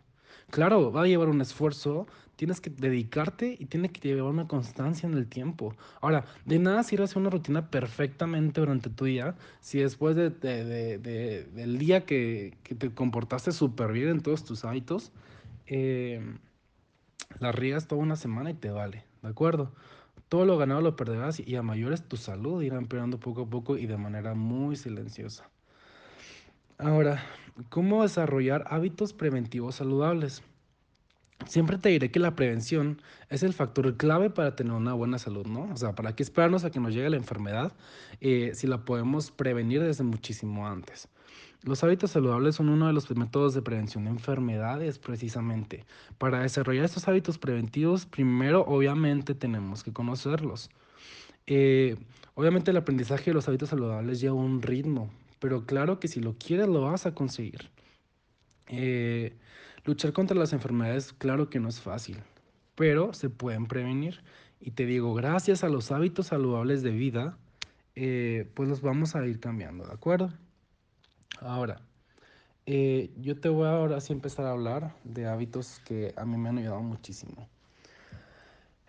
Claro, 0.50 0.92
va 0.92 1.04
a 1.04 1.08
llevar 1.08 1.30
un 1.30 1.40
esfuerzo, 1.40 2.08
tienes 2.42 2.60
que 2.60 2.72
dedicarte 2.72 3.56
y 3.60 3.66
tiene 3.66 3.90
que 3.90 4.02
llevar 4.02 4.32
una 4.32 4.48
constancia 4.48 5.08
en 5.08 5.14
el 5.14 5.28
tiempo. 5.28 5.76
Ahora, 6.02 6.26
de 6.44 6.58
nada 6.58 6.82
sirve 6.82 7.04
hacer 7.04 7.20
una 7.20 7.30
rutina 7.30 7.70
perfectamente 7.70 8.62
durante 8.62 8.90
tu 8.90 9.06
día 9.06 9.36
si 9.60 9.78
después 9.78 10.16
de, 10.16 10.32
del 10.32 11.78
día 11.78 12.04
que, 12.04 12.58
te 12.64 12.92
comportaste 12.96 13.52
súper 13.52 13.92
bien 13.92 14.08
en 14.08 14.22
todos 14.22 14.44
tus 14.44 14.66
hábitos, 14.66 15.12
eh, 15.68 16.36
la 17.38 17.52
riegas 17.52 17.88
toda 17.88 18.02
una 18.02 18.16
semana 18.16 18.50
y 18.50 18.56
te 18.56 18.72
vale, 18.72 19.06
¿de 19.22 19.30
acuerdo? 19.30 19.72
Todo 20.28 20.46
lo 20.46 20.58
ganado 20.58 20.82
lo 20.82 20.96
perderás 20.96 21.40
y 21.40 21.56
a 21.58 21.62
mayores 21.62 22.02
tu 22.02 22.18
salud 22.18 22.64
irá 22.64 22.80
empeorando 22.80 23.20
poco 23.20 23.44
a 23.44 23.50
poco 23.52 23.78
y 23.78 23.86
de 23.86 23.98
manera 23.98 24.34
muy 24.34 24.78
silenciosa. 24.78 25.48
Ahora, 26.80 27.24
¿cómo 27.70 28.02
desarrollar 28.02 28.64
hábitos 28.66 29.14
preventivos 29.14 29.76
saludables? 29.76 30.42
Siempre 31.48 31.78
te 31.78 31.90
diré 31.90 32.12
que 32.12 32.20
la 32.20 32.36
prevención 32.36 33.02
es 33.30 33.44
el 33.44 33.54
factor 33.54 33.98
clave 33.98 34.30
para 34.30 34.56
tener 34.56 34.74
una 34.74 34.94
buena 34.94 35.20
salud, 35.20 35.46
¿no? 35.48 35.70
O 35.74 35.78
sea, 35.78 35.94
¿para 35.94 36.16
qué 36.16 36.24
esperarnos 36.24 36.64
a 36.64 36.72
que 36.72 36.80
nos 36.80 36.94
llegue 36.94 37.10
la 37.10 37.18
enfermedad 37.18 37.74
eh, 38.20 38.52
si 38.54 38.68
la 38.68 38.86
podemos 38.86 39.32
prevenir 39.32 39.82
desde 39.82 40.04
muchísimo 40.04 40.68
antes? 40.68 41.08
Los 41.64 41.84
hábitos 41.84 42.12
saludables 42.12 42.56
son 42.56 42.70
uno 42.70 42.88
de 42.88 42.94
los 42.94 43.10
métodos 43.16 43.54
de 43.54 43.62
prevención 43.62 44.06
de 44.06 44.10
enfermedades 44.10 44.98
precisamente. 44.98 45.86
Para 46.18 46.40
desarrollar 46.40 46.86
estos 46.86 47.08
hábitos 47.08 47.38
preventivos, 47.38 48.08
primero 48.08 48.66
obviamente 48.66 49.36
tenemos 49.36 49.84
que 49.84 49.94
conocerlos. 49.94 50.72
Eh, 51.46 51.98
obviamente 52.34 52.72
el 52.72 52.78
aprendizaje 52.78 53.26
de 53.26 53.36
los 53.36 53.48
hábitos 53.48 53.70
saludables 53.70 54.20
lleva 54.20 54.36
un 54.36 54.64
ritmo, 54.64 55.12
pero 55.40 55.66
claro 55.68 56.00
que 56.00 56.08
si 56.08 56.20
lo 56.20 56.34
quieres 56.34 56.68
lo 56.68 56.82
vas 56.82 57.06
a 57.06 57.14
conseguir. 57.14 57.70
Eh, 58.68 59.36
Luchar 59.86 60.14
contra 60.14 60.38
las 60.38 60.54
enfermedades, 60.54 61.14
claro 61.14 61.50
que 61.50 61.60
no 61.60 61.70
es 61.70 61.82
fácil, 61.82 62.18
pero 62.76 63.14
se 63.14 63.30
pueden 63.30 63.66
prevenir. 63.66 64.22
Y 64.60 64.72
te 64.72 64.86
digo, 64.86 65.14
gracias 65.14 65.64
a 65.64 65.70
los 65.70 65.92
hábitos 65.92 66.28
saludables 66.28 66.84
de 66.84 66.92
vida, 66.92 67.38
eh, 67.96 68.50
pues 68.54 68.70
los 68.70 68.82
vamos 68.82 69.16
a 69.16 69.26
ir 69.26 69.40
cambiando, 69.40 69.86
¿de 69.86 69.94
acuerdo? 69.94 70.32
Ahora, 71.40 71.82
eh, 72.68 73.12
yo 73.18 73.40
te 73.40 73.50
voy 73.50 73.68
ahora 73.68 74.00
sí 74.02 74.14
empezar 74.14 74.46
a 74.46 74.52
hablar 74.52 74.96
de 75.04 75.28
hábitos 75.28 75.82
que 75.84 76.14
a 76.16 76.26
mí 76.26 76.38
me 76.38 76.50
han 76.50 76.60
ayudado 76.60 76.82
muchísimo. 76.82 77.50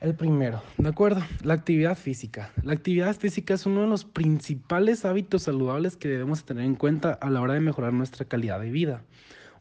El 0.02 0.14
primero, 0.14 0.60
¿de 0.78 0.88
acuerdo? 0.88 1.22
La 1.42 1.54
actividad 1.54 1.96
física. 1.96 2.50
La 2.64 2.72
actividad 2.72 3.14
física 3.16 3.54
es 3.54 3.66
uno 3.66 3.82
de 3.82 3.86
los 3.86 4.04
principales 4.04 5.04
hábitos 5.04 5.44
saludables 5.44 5.96
que 5.96 6.08
debemos 6.08 6.44
tener 6.44 6.64
en 6.64 6.74
cuenta 6.74 7.12
a 7.12 7.30
la 7.30 7.40
hora 7.40 7.54
de 7.54 7.60
mejorar 7.60 7.92
nuestra 7.92 8.24
calidad 8.24 8.60
de 8.60 8.70
vida. 8.70 9.04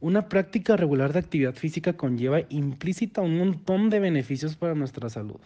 Una 0.01 0.27
práctica 0.29 0.75
regular 0.75 1.13
de 1.13 1.20
actividad 1.20 1.53
física 1.53 1.93
conlleva 1.93 2.39
implícita 2.50 3.22
un 3.22 3.38
montón 3.38 3.91
de 3.91 4.00
beneficios 4.00 4.55
para 4.55 4.74
nuestra 4.74 5.12
salud, 5.12 5.39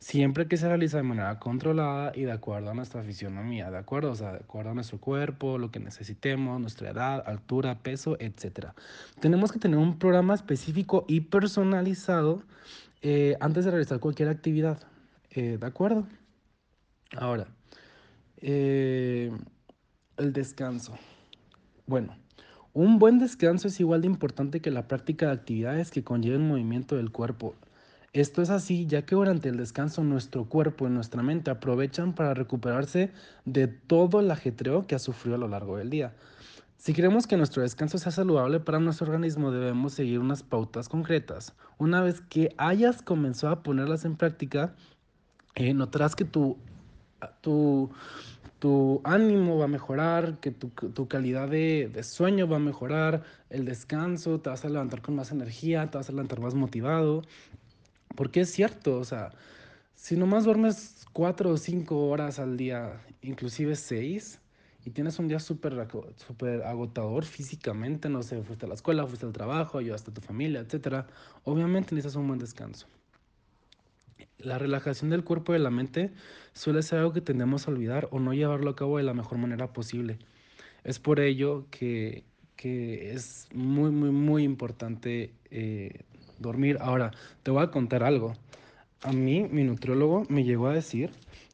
siempre 0.00 0.48
que 0.48 0.56
se 0.56 0.66
realiza 0.66 0.96
de 0.96 1.04
manera 1.04 1.38
controlada 1.38 2.10
y 2.12 2.22
de 2.22 2.32
acuerdo 2.32 2.72
a 2.72 2.74
nuestra 2.74 3.04
fisionomía, 3.04 3.70
¿de 3.70 3.78
acuerdo? 3.78 4.10
O 4.10 4.16
sea, 4.16 4.32
de 4.32 4.38
acuerdo 4.38 4.72
a 4.72 4.74
nuestro 4.74 4.98
cuerpo, 4.98 5.58
lo 5.58 5.70
que 5.70 5.78
necesitemos, 5.78 6.60
nuestra 6.60 6.90
edad, 6.90 7.22
altura, 7.24 7.78
peso, 7.78 8.16
etc. 8.18 8.70
Tenemos 9.20 9.52
que 9.52 9.60
tener 9.60 9.78
un 9.78 9.96
programa 10.00 10.34
específico 10.34 11.04
y 11.06 11.20
personalizado 11.20 12.42
eh, 13.00 13.36
antes 13.38 13.64
de 13.64 13.70
realizar 13.70 14.00
cualquier 14.00 14.28
actividad, 14.28 14.82
eh, 15.30 15.56
¿de 15.60 15.66
acuerdo? 15.66 16.04
Ahora, 17.16 17.46
eh, 18.38 19.30
el 20.16 20.32
descanso. 20.32 20.98
Bueno. 21.86 22.27
Un 22.80 23.00
buen 23.00 23.18
descanso 23.18 23.66
es 23.66 23.80
igual 23.80 24.02
de 24.02 24.06
importante 24.06 24.60
que 24.60 24.70
la 24.70 24.86
práctica 24.86 25.26
de 25.26 25.32
actividades 25.32 25.90
que 25.90 26.04
conlleven 26.04 26.46
movimiento 26.46 26.94
del 26.94 27.10
cuerpo. 27.10 27.56
Esto 28.12 28.40
es 28.40 28.50
así 28.50 28.86
ya 28.86 29.02
que 29.02 29.16
durante 29.16 29.48
el 29.48 29.56
descanso 29.56 30.04
nuestro 30.04 30.44
cuerpo 30.44 30.86
y 30.86 30.90
nuestra 30.90 31.24
mente 31.24 31.50
aprovechan 31.50 32.14
para 32.14 32.34
recuperarse 32.34 33.10
de 33.44 33.66
todo 33.66 34.20
el 34.20 34.30
ajetreo 34.30 34.86
que 34.86 34.94
ha 34.94 35.00
sufrido 35.00 35.34
a 35.34 35.40
lo 35.40 35.48
largo 35.48 35.76
del 35.76 35.90
día. 35.90 36.14
Si 36.76 36.92
queremos 36.92 37.26
que 37.26 37.36
nuestro 37.36 37.62
descanso 37.62 37.98
sea 37.98 38.12
saludable 38.12 38.60
para 38.60 38.78
nuestro 38.78 39.08
organismo, 39.08 39.50
debemos 39.50 39.94
seguir 39.94 40.20
unas 40.20 40.44
pautas 40.44 40.88
concretas. 40.88 41.54
Una 41.78 42.00
vez 42.00 42.20
que 42.20 42.54
hayas 42.58 43.02
comenzado 43.02 43.54
a 43.54 43.62
ponerlas 43.64 44.04
en 44.04 44.14
práctica, 44.14 44.76
notarás 45.74 46.14
que 46.14 46.24
tu, 46.24 46.56
tu, 47.40 47.90
tu 48.58 49.00
ánimo 49.04 49.58
va 49.58 49.66
a 49.66 49.68
mejorar, 49.68 50.38
que 50.40 50.50
tu, 50.50 50.68
tu 50.68 51.08
calidad 51.08 51.48
de, 51.48 51.90
de, 51.92 52.02
sueño 52.02 52.48
va 52.48 52.56
a 52.56 52.60
mejorar, 52.60 53.22
el 53.50 53.64
descanso, 53.64 54.40
te 54.40 54.50
vas 54.50 54.64
a 54.64 54.68
levantar 54.68 55.02
con 55.02 55.14
más 55.14 55.30
energía, 55.30 55.90
te 55.90 55.98
vas 55.98 56.08
a 56.08 56.12
levantar 56.12 56.40
más 56.40 56.54
motivado. 56.54 57.22
Porque 58.16 58.40
es 58.40 58.50
cierto, 58.50 58.98
o 58.98 59.04
sea, 59.04 59.30
si 59.94 60.16
nomás 60.16 60.44
duermes 60.44 61.06
cuatro 61.12 61.50
o 61.50 61.56
cinco 61.56 62.08
horas 62.08 62.38
al 62.38 62.56
día, 62.56 63.00
inclusive 63.22 63.76
seis, 63.76 64.40
y 64.84 64.90
tienes 64.90 65.18
un 65.18 65.28
día 65.28 65.38
súper 65.38 65.86
super 66.16 66.62
agotador 66.62 67.24
físicamente, 67.24 68.08
no 68.08 68.22
sé, 68.22 68.42
fuiste 68.42 68.66
a 68.66 68.68
la 68.68 68.74
escuela, 68.74 69.06
fuiste 69.06 69.26
al 69.26 69.32
trabajo, 69.32 69.78
ayudaste 69.78 70.10
a 70.10 70.14
tu 70.14 70.20
familia, 70.20 70.60
etc., 70.60 71.04
obviamente 71.44 71.94
necesitas 71.94 72.16
un 72.16 72.26
buen 72.26 72.38
descanso. 72.38 72.86
La 74.38 74.56
relajación 74.56 75.10
del 75.10 75.24
cuerpo 75.24 75.52
y 75.52 75.56
de 75.56 75.64
la 75.64 75.70
mente 75.70 76.12
suele 76.52 76.82
ser 76.82 77.00
algo 77.00 77.12
que 77.12 77.20
tendemos 77.20 77.66
a 77.66 77.72
olvidar 77.72 78.08
o 78.12 78.20
no 78.20 78.32
llevarlo 78.32 78.70
a 78.70 78.76
cabo 78.76 78.98
de 78.98 79.02
la 79.02 79.12
mejor 79.12 79.36
manera 79.38 79.72
posible. 79.72 80.18
Es 80.84 81.00
por 81.00 81.18
ello 81.18 81.66
que, 81.70 82.22
que 82.54 83.12
es 83.12 83.48
muy, 83.52 83.90
muy, 83.90 84.10
muy 84.10 84.44
importante 84.44 85.32
eh, 85.50 86.02
dormir. 86.38 86.78
Ahora, 86.80 87.10
te 87.42 87.50
voy 87.50 87.64
a 87.64 87.72
contar 87.72 88.04
algo. 88.04 88.34
A 89.02 89.12
mí, 89.12 89.42
mi 89.50 89.64
nutriólogo 89.64 90.24
me 90.28 90.44
llegó 90.44 90.68
a 90.68 90.74
decir 90.74 91.10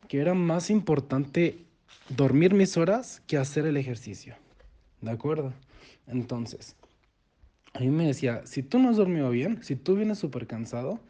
que 0.07 0.21
era 0.21 0.35
más 0.35 0.69
importante 0.69 1.65
dormir 2.11 2.53
mis 2.53 2.77
horas 2.77 3.23
que 3.27 3.39
hacer 3.39 3.65
el 3.65 3.79
ejercicio. 3.79 4.35
¿De 5.01 5.11
acuerdo? 5.11 5.55
Entonces, 6.07 6.77
a 7.73 7.81
mí 7.81 7.89
me 7.89 8.07
decía, 8.07 8.43
si 8.45 8.63
tú 8.63 8.79
no 8.79 8.91
has 8.91 8.97
dormido 8.99 9.31
bien, 9.31 9.63
si 9.63 9.75
tú 9.75 9.97
vienes 9.97 10.19
súper 10.19 10.47
cansado, 10.47 11.01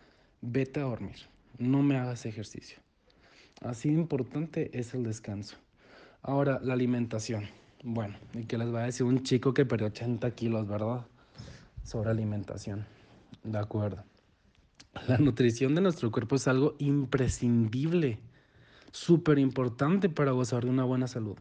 vete 0.40 0.78
a 0.78 0.84
dormir 0.84 1.33
no 1.58 1.82
me 1.82 1.96
hagas 1.96 2.26
ejercicio. 2.26 2.78
Así 3.60 3.88
importante 3.88 4.70
es 4.78 4.94
el 4.94 5.04
descanso. 5.04 5.56
Ahora, 6.22 6.58
la 6.62 6.74
alimentación. 6.74 7.44
Bueno, 7.82 8.16
¿y 8.32 8.44
qué 8.44 8.58
les 8.58 8.72
va 8.74 8.82
a 8.82 8.86
decir 8.86 9.04
un 9.04 9.22
chico 9.22 9.52
que 9.54 9.66
perdió 9.66 9.88
80 9.88 10.30
kilos, 10.32 10.66
verdad? 10.66 11.06
Sobre 11.82 12.10
alimentación. 12.10 12.86
De 13.42 13.58
acuerdo. 13.58 14.02
La 15.08 15.18
nutrición 15.18 15.74
de 15.74 15.80
nuestro 15.80 16.10
cuerpo 16.10 16.36
es 16.36 16.48
algo 16.48 16.76
imprescindible, 16.78 18.20
súper 18.92 19.38
importante 19.38 20.08
para 20.08 20.30
gozar 20.30 20.64
de 20.64 20.70
una 20.70 20.84
buena 20.84 21.08
salud. 21.08 21.36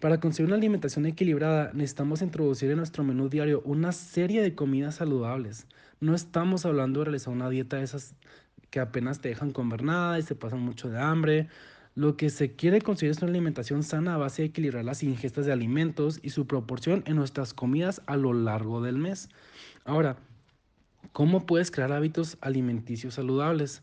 Para 0.00 0.20
conseguir 0.20 0.48
una 0.48 0.56
alimentación 0.56 1.06
equilibrada 1.06 1.70
necesitamos 1.72 2.22
introducir 2.22 2.70
en 2.70 2.78
nuestro 2.78 3.04
menú 3.04 3.28
diario 3.28 3.62
una 3.64 3.92
serie 3.92 4.42
de 4.42 4.54
comidas 4.54 4.96
saludables. 4.96 5.66
No 6.00 6.14
estamos 6.14 6.66
hablando 6.66 7.00
de 7.00 7.04
realizar 7.06 7.32
una 7.32 7.48
dieta 7.48 7.76
de 7.78 7.84
esas 7.84 8.14
que 8.72 8.80
apenas 8.80 9.20
te 9.20 9.28
dejan 9.28 9.52
comer 9.52 9.84
nada 9.84 10.18
y 10.18 10.22
se 10.22 10.34
pasan 10.34 10.60
mucho 10.60 10.88
de 10.88 10.98
hambre. 10.98 11.46
Lo 11.94 12.16
que 12.16 12.30
se 12.30 12.56
quiere 12.56 12.80
conseguir 12.80 13.10
es 13.10 13.18
una 13.18 13.30
alimentación 13.30 13.82
sana 13.82 14.14
a 14.14 14.16
base 14.16 14.42
de 14.42 14.48
equilibrar 14.48 14.82
las 14.82 15.02
ingestas 15.02 15.44
de 15.44 15.52
alimentos 15.52 16.18
y 16.22 16.30
su 16.30 16.46
proporción 16.46 17.04
en 17.06 17.16
nuestras 17.16 17.52
comidas 17.52 18.00
a 18.06 18.16
lo 18.16 18.32
largo 18.32 18.80
del 18.80 18.96
mes. 18.96 19.28
Ahora, 19.84 20.16
¿cómo 21.12 21.44
puedes 21.44 21.70
crear 21.70 21.92
hábitos 21.92 22.38
alimenticios 22.40 23.14
saludables? 23.14 23.82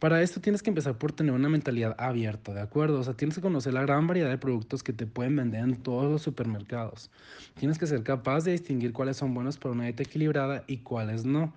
Para 0.00 0.20
esto 0.20 0.40
tienes 0.40 0.60
que 0.60 0.70
empezar 0.70 0.98
por 0.98 1.12
tener 1.12 1.32
una 1.32 1.48
mentalidad 1.48 1.94
abierta, 1.96 2.52
¿de 2.52 2.60
acuerdo? 2.60 2.98
O 2.98 3.04
sea, 3.04 3.14
tienes 3.14 3.36
que 3.36 3.42
conocer 3.42 3.74
la 3.74 3.82
gran 3.82 4.08
variedad 4.08 4.28
de 4.28 4.38
productos 4.38 4.82
que 4.82 4.92
te 4.92 5.06
pueden 5.06 5.36
vender 5.36 5.62
en 5.62 5.76
todos 5.76 6.10
los 6.10 6.22
supermercados. 6.22 7.12
Tienes 7.60 7.78
que 7.78 7.86
ser 7.86 8.02
capaz 8.02 8.42
de 8.42 8.52
distinguir 8.52 8.92
cuáles 8.92 9.18
son 9.18 9.32
buenos 9.34 9.56
para 9.56 9.72
una 9.72 9.84
dieta 9.84 10.02
equilibrada 10.02 10.64
y 10.66 10.78
cuáles 10.78 11.24
no. 11.24 11.54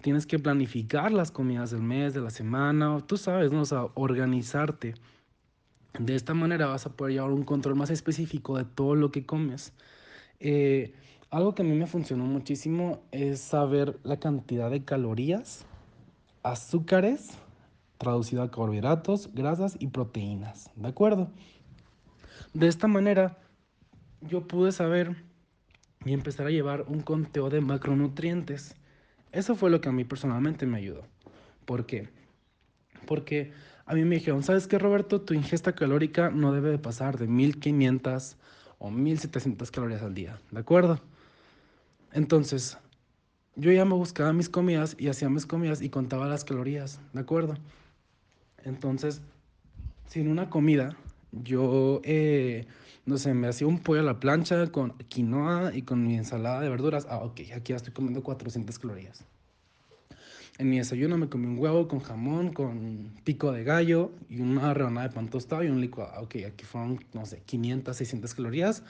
Tienes 0.00 0.26
que 0.26 0.38
planificar 0.38 1.12
las 1.12 1.30
comidas 1.30 1.70
del 1.70 1.82
mes, 1.82 2.14
de 2.14 2.20
la 2.20 2.30
semana, 2.30 2.98
tú 3.06 3.16
sabes, 3.16 3.52
¿no? 3.52 3.60
O 3.60 3.64
sea, 3.64 3.86
organizarte. 3.94 4.94
De 5.98 6.14
esta 6.14 6.34
manera 6.34 6.66
vas 6.66 6.86
a 6.86 6.96
poder 6.96 7.14
llevar 7.14 7.30
un 7.30 7.44
control 7.44 7.76
más 7.76 7.90
específico 7.90 8.56
de 8.56 8.64
todo 8.64 8.94
lo 8.94 9.12
que 9.12 9.24
comes. 9.24 9.72
Eh, 10.40 10.94
algo 11.30 11.54
que 11.54 11.62
a 11.62 11.64
mí 11.64 11.76
me 11.76 11.86
funcionó 11.86 12.24
muchísimo 12.24 13.02
es 13.12 13.40
saber 13.40 13.98
la 14.02 14.18
cantidad 14.18 14.70
de 14.70 14.84
calorías, 14.84 15.64
azúcares, 16.42 17.38
traducido 17.98 18.42
a 18.42 18.50
carbohidratos, 18.50 19.32
grasas 19.32 19.76
y 19.78 19.86
proteínas. 19.86 20.70
¿De 20.74 20.88
acuerdo? 20.88 21.30
De 22.52 22.66
esta 22.66 22.88
manera 22.88 23.38
yo 24.20 24.46
pude 24.46 24.72
saber 24.72 25.16
y 26.04 26.12
empezar 26.12 26.46
a 26.46 26.50
llevar 26.50 26.84
un 26.88 27.00
conteo 27.00 27.48
de 27.48 27.60
macronutrientes. 27.60 28.74
Eso 29.32 29.56
fue 29.56 29.70
lo 29.70 29.80
que 29.80 29.88
a 29.88 29.92
mí 29.92 30.04
personalmente 30.04 30.66
me 30.66 30.78
ayudó. 30.78 31.06
¿Por 31.64 31.86
qué? 31.86 32.08
Porque 33.06 33.52
a 33.86 33.94
mí 33.94 34.04
me 34.04 34.16
dijeron, 34.16 34.42
¿sabes 34.42 34.66
qué, 34.66 34.78
Roberto? 34.78 35.22
Tu 35.22 35.34
ingesta 35.34 35.74
calórica 35.74 36.30
no 36.30 36.52
debe 36.52 36.70
de 36.70 36.78
pasar 36.78 37.18
de 37.18 37.26
1500 37.26 38.36
o 38.78 38.90
1700 38.90 39.70
calorías 39.70 40.02
al 40.02 40.14
día, 40.14 40.38
¿de 40.50 40.60
acuerdo? 40.60 41.00
Entonces, 42.12 42.76
yo 43.56 43.72
ya 43.72 43.84
me 43.84 43.94
buscaba 43.94 44.32
mis 44.32 44.48
comidas 44.48 44.96
y 44.98 45.08
hacía 45.08 45.28
mis 45.28 45.46
comidas 45.46 45.82
y 45.82 45.88
contaba 45.88 46.26
las 46.26 46.44
calorías, 46.44 47.00
¿de 47.12 47.20
acuerdo? 47.20 47.54
Entonces, 48.64 49.22
sin 50.06 50.28
una 50.28 50.50
comida, 50.50 50.96
yo, 51.32 52.00
eh, 52.04 52.66
no 53.04 53.18
sé, 53.18 53.34
me 53.34 53.48
hacía 53.48 53.66
un 53.66 53.80
pollo 53.80 54.00
a 54.00 54.04
la 54.04 54.20
plancha 54.20 54.70
con 54.70 54.92
quinoa 55.08 55.74
y 55.74 55.82
con 55.82 56.06
mi 56.06 56.16
ensalada 56.16 56.60
de 56.60 56.68
verduras. 56.68 57.06
Ah, 57.10 57.18
ok, 57.18 57.40
aquí 57.54 57.72
ya 57.72 57.76
estoy 57.76 57.92
comiendo 57.92 58.22
400 58.22 58.78
calorías. 58.78 59.24
En 60.58 60.68
mi 60.70 60.78
desayuno 60.78 61.18
me 61.18 61.28
comí 61.28 61.46
un 61.46 61.58
huevo 61.58 61.88
con 61.88 62.00
jamón, 62.00 62.52
con 62.52 63.10
pico 63.24 63.50
de 63.52 63.64
gallo 63.64 64.12
y 64.28 64.40
una 64.40 64.72
rebanada 64.74 65.08
de 65.08 65.14
pan 65.14 65.28
tostado 65.28 65.64
y 65.64 65.68
un 65.68 65.80
licuado. 65.80 66.22
Ok, 66.22 66.36
aquí 66.46 66.64
fueron, 66.64 67.04
no 67.14 67.26
sé, 67.26 67.42
500, 67.44 67.96
600 67.96 68.34
calorías. 68.34 68.82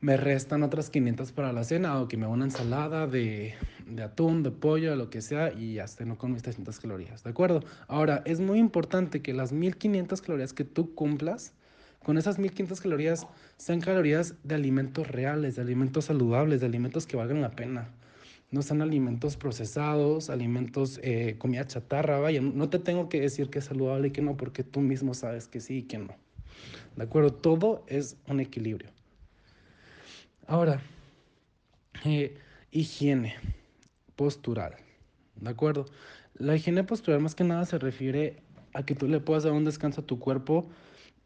Me 0.00 0.16
restan 0.16 0.62
otras 0.62 0.90
500 0.90 1.32
para 1.32 1.52
la 1.52 1.64
cena, 1.64 2.00
o 2.00 2.08
que 2.08 2.16
me 2.16 2.24
hago 2.24 2.32
una 2.32 2.44
ensalada 2.44 3.06
de, 3.06 3.54
de 3.86 4.02
atún, 4.02 4.42
de 4.42 4.50
pollo, 4.50 4.90
de 4.90 4.96
lo 4.96 5.10
que 5.10 5.20
sea, 5.20 5.52
y 5.52 5.74
ya 5.74 5.86
no 6.06 6.16
con 6.16 6.32
mis 6.32 6.42
300 6.42 6.78
calorías, 6.78 7.24
¿de 7.24 7.30
acuerdo? 7.30 7.64
Ahora, 7.88 8.22
es 8.24 8.40
muy 8.40 8.58
importante 8.58 9.22
que 9.22 9.34
las 9.34 9.52
1500 9.52 10.22
calorías 10.22 10.52
que 10.52 10.64
tú 10.64 10.94
cumplas, 10.94 11.52
con 12.02 12.16
esas 12.18 12.38
1500 12.38 12.80
calorías 12.80 13.26
sean 13.56 13.80
calorías 13.80 14.34
de 14.44 14.54
alimentos 14.54 15.08
reales, 15.08 15.56
de 15.56 15.62
alimentos 15.62 16.06
saludables, 16.06 16.60
de 16.60 16.66
alimentos 16.66 17.06
que 17.06 17.16
valgan 17.16 17.40
la 17.40 17.50
pena. 17.50 17.90
No 18.50 18.62
sean 18.62 18.80
alimentos 18.80 19.36
procesados, 19.36 20.30
alimentos, 20.30 21.00
eh, 21.02 21.36
comida 21.38 21.66
chatarra, 21.66 22.18
vaya, 22.18 22.40
no 22.40 22.70
te 22.70 22.78
tengo 22.78 23.08
que 23.08 23.20
decir 23.20 23.50
que 23.50 23.58
es 23.58 23.66
saludable 23.66 24.08
y 24.08 24.10
que 24.10 24.22
no, 24.22 24.36
porque 24.36 24.64
tú 24.64 24.80
mismo 24.80 25.12
sabes 25.12 25.48
que 25.48 25.60
sí 25.60 25.78
y 25.78 25.82
que 25.82 25.98
no. 25.98 26.16
¿De 26.96 27.04
acuerdo? 27.04 27.30
Todo 27.30 27.84
es 27.88 28.16
un 28.26 28.40
equilibrio. 28.40 28.90
Ahora, 30.46 30.80
eh, 32.04 32.38
higiene 32.70 33.34
postural, 34.16 34.76
¿de 35.36 35.50
acuerdo? 35.50 35.84
La 36.34 36.56
higiene 36.56 36.84
postural 36.84 37.20
más 37.20 37.34
que 37.34 37.44
nada 37.44 37.66
se 37.66 37.78
refiere 37.78 38.42
a 38.72 38.84
que 38.84 38.94
tú 38.94 39.08
le 39.08 39.20
puedas 39.20 39.44
dar 39.44 39.52
un 39.52 39.64
descanso 39.64 40.00
a 40.00 40.06
tu 40.06 40.18
cuerpo 40.18 40.68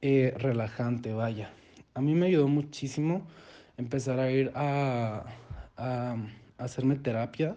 eh, 0.03 0.35
relajante, 0.37 1.13
vaya. 1.13 1.53
A 1.95 2.01
mí 2.01 2.15
me 2.15 2.27
ayudó 2.27 2.49
muchísimo 2.49 3.23
empezar 3.77 4.19
a 4.19 4.31
ir 4.31 4.51
a, 4.55 5.25
a, 5.77 6.17
hacerme 6.59 6.97
terapia 6.97 7.57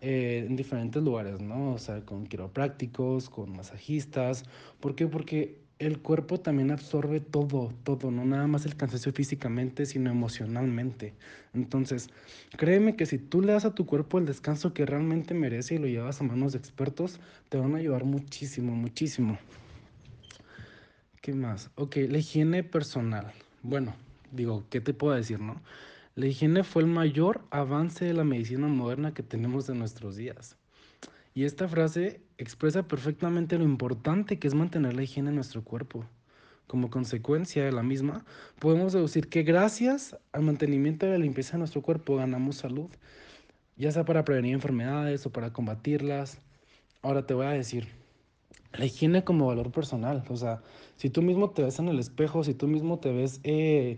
eh, 0.00 0.44
en 0.46 0.56
diferentes 0.56 1.02
lugares, 1.02 1.40
¿no? 1.40 1.74
O 1.74 1.78
sea, 1.78 2.00
con 2.00 2.26
quiroprácticos, 2.26 3.28
con 3.28 3.54
masajistas. 3.54 4.44
¿Por 4.80 4.94
qué? 4.94 5.06
Porque 5.06 5.66
el 5.78 6.00
cuerpo 6.00 6.40
también 6.40 6.70
absorbe 6.70 7.20
todo, 7.20 7.70
todo, 7.84 8.10
no 8.10 8.24
nada 8.24 8.46
más 8.46 8.64
el 8.64 8.76
cansancio 8.76 9.12
físicamente, 9.12 9.84
sino 9.84 10.10
emocionalmente. 10.10 11.12
Entonces, 11.52 12.08
créeme 12.56 12.96
que 12.96 13.04
si 13.04 13.18
tú 13.18 13.42
le 13.42 13.52
das 13.52 13.66
a 13.66 13.74
tu 13.74 13.84
cuerpo 13.84 14.18
el 14.18 14.24
descanso 14.24 14.72
que 14.72 14.86
realmente 14.86 15.34
merece 15.34 15.74
y 15.74 15.78
lo 15.78 15.86
llevas 15.88 16.20
a 16.20 16.24
manos 16.24 16.52
de 16.52 16.58
expertos, 16.58 17.20
te 17.50 17.58
van 17.58 17.74
a 17.74 17.78
ayudar 17.78 18.04
muchísimo, 18.04 18.74
muchísimo. 18.74 19.38
¿Qué 21.26 21.34
más? 21.34 21.70
Ok, 21.74 21.96
la 22.08 22.18
higiene 22.18 22.62
personal. 22.62 23.32
Bueno, 23.64 23.96
digo, 24.30 24.62
¿qué 24.70 24.80
te 24.80 24.94
puedo 24.94 25.12
decir, 25.16 25.40
no? 25.40 25.60
La 26.14 26.28
higiene 26.28 26.62
fue 26.62 26.82
el 26.82 26.88
mayor 26.88 27.40
avance 27.50 28.04
de 28.04 28.14
la 28.14 28.22
medicina 28.22 28.68
moderna 28.68 29.12
que 29.12 29.24
tenemos 29.24 29.68
en 29.68 29.80
nuestros 29.80 30.14
días. 30.14 30.56
Y 31.34 31.42
esta 31.42 31.66
frase 31.66 32.20
expresa 32.38 32.86
perfectamente 32.86 33.58
lo 33.58 33.64
importante 33.64 34.38
que 34.38 34.46
es 34.46 34.54
mantener 34.54 34.94
la 34.94 35.02
higiene 35.02 35.30
en 35.30 35.34
nuestro 35.34 35.64
cuerpo. 35.64 36.04
Como 36.68 36.90
consecuencia 36.90 37.64
de 37.64 37.72
la 37.72 37.82
misma, 37.82 38.24
podemos 38.60 38.92
deducir 38.92 39.28
que 39.28 39.42
gracias 39.42 40.16
al 40.30 40.42
mantenimiento 40.42 41.06
de 41.06 41.12
la 41.18 41.18
limpieza 41.18 41.54
de 41.54 41.58
nuestro 41.58 41.82
cuerpo 41.82 42.14
ganamos 42.14 42.58
salud, 42.58 42.90
ya 43.76 43.90
sea 43.90 44.04
para 44.04 44.24
prevenir 44.24 44.54
enfermedades 44.54 45.26
o 45.26 45.30
para 45.30 45.52
combatirlas. 45.52 46.38
Ahora 47.02 47.26
te 47.26 47.34
voy 47.34 47.46
a 47.46 47.50
decir, 47.50 47.88
la 48.78 48.84
higiene 48.84 49.24
como 49.24 49.46
valor 49.46 49.70
personal, 49.70 50.24
o 50.28 50.36
sea, 50.36 50.62
si 50.96 51.10
tú 51.10 51.22
mismo 51.22 51.50
te 51.50 51.62
ves 51.62 51.78
en 51.78 51.88
el 51.88 51.98
espejo, 51.98 52.44
si 52.44 52.54
tú 52.54 52.68
mismo 52.68 52.98
te 52.98 53.12
ves, 53.12 53.40
eh, 53.44 53.96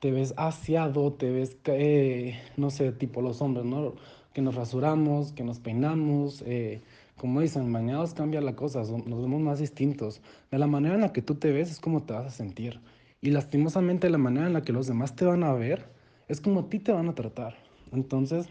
te 0.00 0.10
ves 0.10 0.34
aseado, 0.36 1.12
te 1.12 1.30
ves, 1.30 1.56
eh, 1.64 2.38
no 2.56 2.70
sé, 2.70 2.92
tipo 2.92 3.22
los 3.22 3.40
hombres, 3.42 3.64
¿no? 3.64 3.94
que 4.38 4.42
nos 4.42 4.54
rasuramos, 4.54 5.32
que 5.32 5.42
nos 5.42 5.58
peinamos, 5.58 6.44
eh, 6.46 6.80
como 7.16 7.40
dicen, 7.40 7.68
mañados 7.70 8.14
cambia 8.14 8.40
la 8.40 8.54
cosa, 8.54 8.80
nos 8.80 9.20
vemos 9.20 9.40
más 9.40 9.58
distintos. 9.58 10.20
De 10.52 10.58
la 10.58 10.68
manera 10.68 10.94
en 10.94 11.00
la 11.00 11.12
que 11.12 11.22
tú 11.22 11.34
te 11.34 11.50
ves 11.50 11.72
es 11.72 11.80
como 11.80 12.04
te 12.04 12.12
vas 12.12 12.26
a 12.26 12.30
sentir. 12.30 12.80
Y 13.20 13.30
lastimosamente 13.30 14.08
la 14.08 14.18
manera 14.18 14.46
en 14.46 14.52
la 14.52 14.62
que 14.62 14.72
los 14.72 14.86
demás 14.86 15.16
te 15.16 15.24
van 15.24 15.42
a 15.42 15.52
ver 15.54 15.86
es 16.28 16.40
como 16.40 16.66
ti 16.66 16.78
te 16.78 16.92
van 16.92 17.08
a 17.08 17.16
tratar. 17.16 17.56
Entonces, 17.90 18.46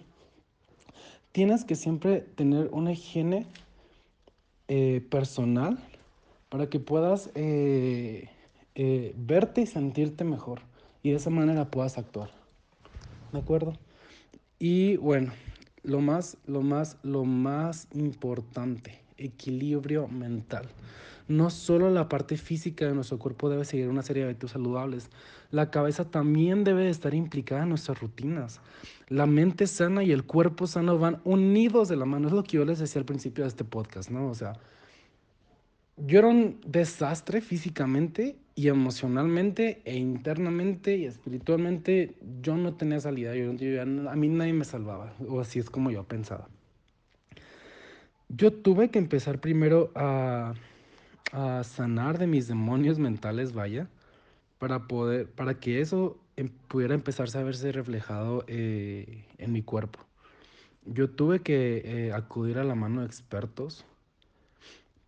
tienes 1.32 1.64
que 1.64 1.76
siempre 1.76 2.20
tener 2.20 2.68
una 2.74 2.92
higiene 2.92 3.46
eh, 4.68 5.06
personal 5.10 5.80
para 6.50 6.70
que 6.70 6.80
puedas 6.80 7.30
eh, 7.36 8.30
verte 9.16 9.62
y 9.62 9.66
sentirte 9.66 10.24
mejor. 10.24 10.62
Y 11.04 11.12
de 11.12 11.18
esa 11.18 11.30
manera 11.30 11.70
puedas 11.72 11.98
actuar. 11.98 12.32
¿De 13.32 13.40
acuerdo? 13.40 13.74
Y 14.60 14.98
bueno, 14.98 15.34
lo 15.84 16.02
más, 16.02 16.38
lo 16.46 16.62
más, 16.62 16.98
lo 17.04 17.24
más 17.24 17.88
importante, 17.94 19.00
equilibrio 19.18 20.08
mental. 20.08 20.68
No 21.28 21.50
solo 21.50 21.90
la 21.90 22.08
parte 22.08 22.38
física 22.38 22.86
de 22.86 22.94
nuestro 22.94 23.20
cuerpo 23.20 23.50
debe 23.50 23.66
seguir 23.66 23.90
una 23.90 24.02
serie 24.02 24.24
de 24.24 24.30
hábitos 24.30 24.52
saludables, 24.52 25.10
la 25.52 25.72
cabeza 25.72 26.06
también 26.06 26.64
debe 26.64 26.90
estar 26.90 27.14
implicada 27.14 27.64
en 27.64 27.70
nuestras 27.70 28.00
rutinas. 28.00 28.62
La 29.10 29.26
mente 29.26 29.68
sana 29.68 30.04
y 30.04 30.12
el 30.12 30.24
cuerpo 30.24 30.68
sano 30.68 30.98
van 30.98 31.20
unidos 31.24 31.90
de 31.90 31.98
la 31.98 32.06
mano. 32.06 32.28
Es 32.28 32.34
lo 32.34 32.44
que 32.44 32.58
yo 32.58 32.66
les 32.66 32.80
decía 32.80 33.00
al 33.00 33.06
principio 33.06 33.44
de 33.44 33.50
este 33.50 33.64
podcast, 33.64 34.10
¿no? 34.10 34.30
O 34.30 34.36
sea, 34.36 34.54
yo 35.98 36.20
era 36.20 36.28
un 36.28 36.62
desastre 36.66 37.42
físicamente 37.42 38.38
y 38.56 38.68
emocionalmente 38.70 39.82
e 39.86 39.98
internamente 39.98 40.96
y 40.98 41.06
espiritualmente 41.06 42.16
yo 42.42 42.56
no 42.56 42.76
tenía 42.76 43.00
salida, 43.00 43.36
yo, 43.36 43.52
a 43.82 44.16
mí 44.16 44.28
nadie 44.30 44.54
me 44.54 44.66
salvaba, 44.66 45.14
o 45.28 45.40
así 45.40 45.60
es 45.60 45.70
como 45.70 45.92
yo 45.92 46.04
pensaba. 46.04 46.48
Yo 48.30 48.52
tuve 48.52 48.90
que 48.90 49.00
empezar 49.00 49.40
primero 49.40 49.92
a, 49.96 50.54
a 51.32 51.64
sanar 51.64 52.18
de 52.18 52.28
mis 52.28 52.48
demonios 52.48 53.00
mentales, 53.00 53.54
vaya, 53.54 53.90
para 54.60 54.88
poder, 54.88 55.30
para 55.30 55.60
que 55.60 55.82
eso 55.82 56.20
em, 56.36 56.50
pudiera 56.68 56.96
empezarse 56.96 57.38
a 57.38 57.44
verse 57.44 57.72
reflejado 57.72 58.44
eh, 58.48 59.26
en 59.38 59.52
mi 59.52 59.62
cuerpo. 59.62 60.00
Yo 60.86 61.10
tuve 61.10 61.42
que 61.42 61.82
eh, 61.86 62.14
acudir 62.14 62.58
a 62.60 62.64
la 62.64 62.76
mano 62.76 63.02
de 63.02 63.08
expertos 63.08 63.86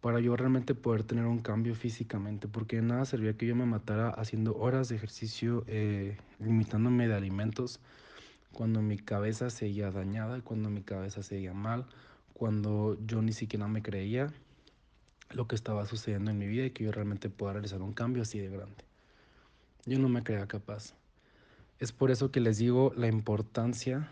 para 0.01 0.19
yo 0.19 0.35
realmente 0.35 0.75
poder 0.75 1.03
tener 1.03 1.25
un 1.25 1.39
cambio 1.39 1.75
físicamente, 1.75 2.47
porque 2.47 2.81
nada 2.81 3.05
servía 3.05 3.33
que 3.37 3.45
yo 3.45 3.55
me 3.55 3.65
matara 3.65 4.09
haciendo 4.09 4.55
horas 4.55 4.89
de 4.89 4.95
ejercicio, 4.95 5.63
eh, 5.67 6.17
limitándome 6.39 7.07
de 7.07 7.15
alimentos, 7.15 7.79
cuando 8.53 8.81
mi 8.81 8.97
cabeza 8.97 9.49
seguía 9.49 9.91
dañada, 9.91 10.41
cuando 10.41 10.69
mi 10.69 10.81
cabeza 10.81 11.21
seguía 11.21 11.53
mal, 11.53 11.85
cuando 12.33 12.97
yo 13.05 13.21
ni 13.21 13.33
siquiera 13.33 13.67
me 13.67 13.81
creía 13.81 14.33
lo 15.31 15.47
que 15.47 15.55
estaba 15.55 15.85
sucediendo 15.85 16.31
en 16.31 16.37
mi 16.37 16.47
vida 16.47 16.65
y 16.65 16.71
que 16.71 16.83
yo 16.83 16.91
realmente 16.91 17.29
pueda 17.29 17.53
realizar 17.53 17.81
un 17.81 17.93
cambio 17.93 18.23
así 18.23 18.39
de 18.39 18.49
grande. 18.49 18.83
Yo 19.85 19.99
no 19.99 20.09
me 20.09 20.23
creía 20.23 20.47
capaz. 20.47 20.93
Es 21.79 21.91
por 21.91 22.11
eso 22.11 22.31
que 22.31 22.39
les 22.39 22.57
digo 22.57 22.91
la 22.95 23.07
importancia 23.07 24.09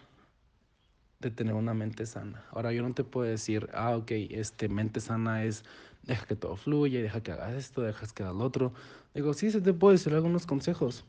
de 1.20 1.32
tener 1.32 1.56
una 1.56 1.74
mente 1.74 2.06
sana. 2.06 2.46
Ahora 2.52 2.72
yo 2.72 2.84
no 2.84 2.94
te 2.94 3.04
puedo 3.04 3.30
decir, 3.30 3.70
ah, 3.74 3.98
ok, 3.98 4.12
este, 4.12 4.70
mente 4.70 5.00
sana 5.00 5.44
es, 5.44 5.64
deja 6.04 6.26
que 6.26 6.36
todo 6.36 6.56
fluya, 6.56 7.02
deja 7.02 7.22
que 7.22 7.32
hagas 7.32 7.54
esto, 7.56 7.82
dejas 7.82 8.14
que 8.14 8.24
hagas 8.24 8.36
lo 8.36 8.46
otro. 8.46 8.74
Digo, 9.14 9.34
sí, 9.34 9.52
se 9.52 9.62
te 9.62 9.74
puede 9.74 9.96
decir 9.96 10.14
algunos 10.14 10.46
consejos, 10.46 11.06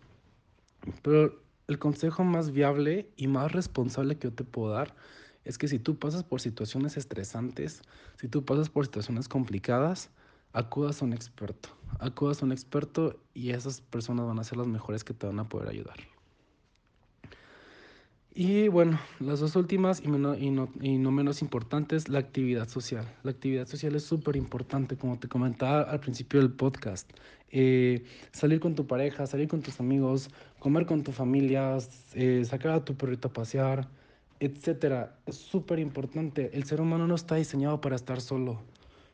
pero 1.03 1.41
el 1.69 1.79
consejo 1.79 2.25
más 2.25 2.51
viable 2.51 3.09
y 3.17 3.27
más 3.27 3.53
responsable 3.53 4.17
que 4.17 4.29
yo 4.29 4.35
te 4.35 4.45
puedo 4.45 4.73
dar 4.73 4.95
es 5.45 5.59
que 5.59 5.69
si 5.69 5.79
tú 5.79 5.99
pasas 5.99 6.25
por 6.25 6.41
situaciones 6.41 6.97
estresantes, 6.97 7.83
si 8.21 8.29
tú 8.29 8.45
pasas 8.45 8.69
por 8.69 8.85
situaciones 8.85 9.29
complicadas, 9.29 10.11
acudas 10.53 11.03
a 11.03 11.05
un 11.05 11.13
experto. 11.13 11.71
Acudas 12.01 12.43
a 12.43 12.47
un 12.47 12.53
experto 12.53 13.19
y 13.35 13.51
esas 13.51 13.81
personas 13.81 14.27
van 14.27 14.39
a 14.39 14.45
ser 14.45 14.59
las 14.59 14.67
mejores 14.67 15.05
que 15.05 15.15
te 15.15 15.27
van 15.27 15.39
a 15.39 15.49
poder 15.49 15.69
ayudar. 15.69 15.97
Y 18.41 18.69
bueno, 18.69 19.01
las 19.19 19.41
dos 19.41 19.57
últimas 19.57 20.01
y, 20.01 20.07
no, 20.07 20.37
y 20.37 20.51
no 20.99 21.11
menos 21.11 21.43
importantes, 21.43 22.09
la 22.09 22.21
actividad 22.21 22.69
social. 22.69 23.05
La 23.25 23.33
actividad 23.33 23.67
social 23.67 23.97
es 23.97 24.05
súper 24.05 24.37
importante, 24.37 24.97
como 24.97 25.19
te 25.19 25.27
comentaba 25.27 25.83
al 25.83 25.99
principio 25.99 26.39
del 26.39 26.53
podcast. 26.53 27.11
Eh, 27.51 28.05
salir 28.31 28.61
con 28.61 28.77
tu 28.77 28.87
pareja, 28.87 29.27
salir 29.27 29.49
con 29.49 29.63
tus 29.63 29.81
amigos, 29.81 30.31
comer 30.61 30.87
con 30.87 31.03
tu 31.03 31.11
familia, 31.11 31.79
eh, 32.15 32.45
sacar 32.45 32.73
a 32.73 32.85
tu 32.85 32.95
perrito 32.95 33.29
a 33.29 33.33
pasear, 33.33 33.89
etc. 34.41 35.11
Es 35.27 35.37
súper 35.37 35.79
importante. 35.79 36.51
El 36.53 36.65
ser 36.65 36.81
humano 36.81 37.07
no 37.07 37.15
está 37.15 37.37
diseñado 37.37 37.81
para 37.81 37.97
estar 37.97 38.21
solo. 38.21 38.61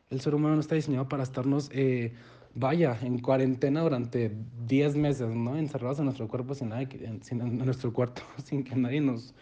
El 0.09 0.21
ser 0.21 0.35
humano 0.35 0.55
no 0.55 0.61
está 0.61 0.75
diseñado 0.75 1.07
para 1.07 1.23
estarnos... 1.23 1.69
Eh, 1.73 2.13
vaya, 2.55 2.97
en 3.01 3.19
cuarentena 3.19 3.81
durante 3.81 4.35
10 4.65 4.95
meses, 4.95 5.27
¿no? 5.29 5.57
Encerrados 5.57 5.99
en 5.99 6.05
nuestro 6.05 6.27
cuerpo 6.27 6.55
sin 6.55 6.69
nadie, 6.69 6.87
sin, 7.21 7.41
en 7.41 7.57
nuestro 7.57 7.93
cuarto, 7.93 8.21
sin 8.43 8.63
que 8.63 8.75
nadie 8.75 9.01
nos, 9.01 9.33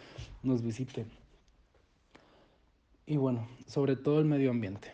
nos 0.42 0.62
visite. 0.62 1.06
Y 3.06 3.18
bueno, 3.18 3.48
sobre 3.68 3.96
todo 3.96 4.20
el 4.20 4.26
medio 4.26 4.50
ambiente. 4.50 4.90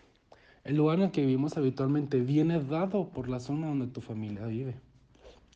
El 0.65 0.75
lugar 0.75 0.99
en 0.99 1.05
el 1.05 1.11
que 1.11 1.21
vivimos 1.21 1.57
habitualmente 1.57 2.19
viene 2.19 2.61
dado 2.61 3.09
por 3.09 3.29
la 3.29 3.39
zona 3.39 3.67
donde 3.67 3.87
tu 3.87 4.01
familia 4.01 4.45
vive, 4.45 4.75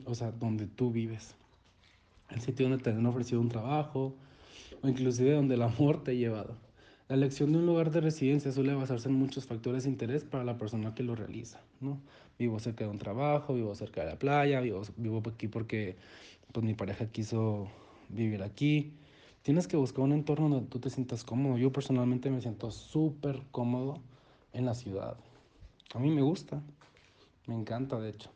o 0.05 0.15
sea, 0.15 0.31
donde 0.31 0.65
tú 0.65 0.91
vives. 0.91 1.35
El 2.29 2.41
sitio 2.41 2.67
donde 2.67 2.83
te 2.83 2.91
han 2.91 3.05
ofrecido 3.05 3.41
un 3.41 3.49
trabajo, 3.49 4.15
o 4.83 4.87
inclusive 4.87 5.33
donde 5.33 5.55
el 5.55 5.61
amor 5.61 6.03
te 6.03 6.11
ha 6.11 6.13
llevado. 6.13 6.55
La 7.07 7.15
elección 7.15 7.51
de 7.51 7.59
un 7.59 7.65
lugar 7.65 7.91
de 7.91 8.01
residencia 8.01 8.51
suele 8.51 8.73
basarse 8.73 9.09
en 9.09 9.15
muchos 9.15 9.45
factores 9.45 9.83
de 9.83 9.89
interés 9.89 10.23
para 10.23 10.43
la 10.43 10.57
persona 10.57 10.93
que 10.93 11.03
lo 11.03 11.15
realiza, 11.15 11.61
¿no? 11.81 11.99
Vivo 12.37 12.59
cerca 12.59 12.85
de 12.85 12.89
un 12.89 12.97
trabajo, 12.97 13.53
vivo 13.53 13.73
cerca 13.75 14.03
de 14.03 14.11
la 14.11 14.19
playa, 14.19 14.61
vivo, 14.61 14.81
vivo 14.97 15.21
aquí 15.25 15.47
porque 15.47 15.95
pues, 16.51 16.65
mi 16.65 16.73
pareja 16.73 17.07
quiso 17.07 17.67
vivir 18.09 18.43
aquí. 18.43 18.93
Tienes 19.41 19.67
que 19.67 19.75
buscar 19.75 20.05
un 20.05 20.13
entorno 20.13 20.49
donde 20.49 20.69
tú 20.69 20.79
te 20.79 20.89
sientas 20.89 21.23
cómodo. 21.23 21.57
Yo 21.57 21.71
personalmente 21.71 22.29
me 22.29 22.41
siento 22.41 22.71
súper 22.71 23.41
cómodo 23.51 23.99
en 24.53 24.65
la 24.65 24.73
ciudad. 24.73 25.17
A 25.93 25.99
mí 25.99 26.09
me 26.09 26.21
gusta, 26.21 26.61
me 27.47 27.55
encanta 27.55 27.99
de 27.99 28.09
hecho. 28.09 28.31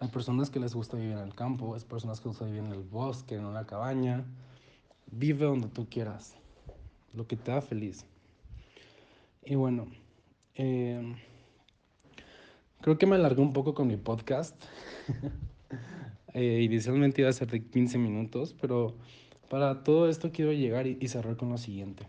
Hay 0.00 0.08
personas 0.08 0.50
que 0.50 0.60
les 0.60 0.74
gusta 0.74 0.96
vivir 0.96 1.12
en 1.12 1.20
el 1.20 1.34
campo, 1.34 1.74
hay 1.74 1.80
personas 1.80 2.20
que 2.20 2.28
les 2.28 2.38
gusta 2.38 2.44
vivir 2.44 2.64
en 2.64 2.72
el 2.72 2.82
bosque, 2.82 3.36
en 3.36 3.44
una 3.44 3.66
cabaña. 3.66 4.24
Vive 5.14 5.44
donde 5.44 5.68
tú 5.68 5.86
quieras, 5.90 6.34
lo 7.12 7.26
que 7.26 7.36
te 7.36 7.50
da 7.50 7.60
feliz. 7.60 8.06
Y 9.44 9.56
bueno, 9.56 9.88
eh, 10.54 11.14
creo 12.80 12.96
que 12.96 13.04
me 13.04 13.16
alargué 13.16 13.42
un 13.42 13.52
poco 13.52 13.74
con 13.74 13.88
mi 13.88 13.98
podcast. 13.98 14.56
eh, 16.32 16.62
inicialmente 16.62 17.20
iba 17.20 17.28
a 17.28 17.34
ser 17.34 17.50
de 17.50 17.62
15 17.62 17.98
minutos, 17.98 18.54
pero 18.58 18.96
para 19.50 19.84
todo 19.84 20.08
esto 20.08 20.32
quiero 20.32 20.52
llegar 20.52 20.86
y, 20.86 20.96
y 20.98 21.08
cerrar 21.08 21.36
con 21.36 21.50
lo 21.50 21.58
siguiente. 21.58 22.06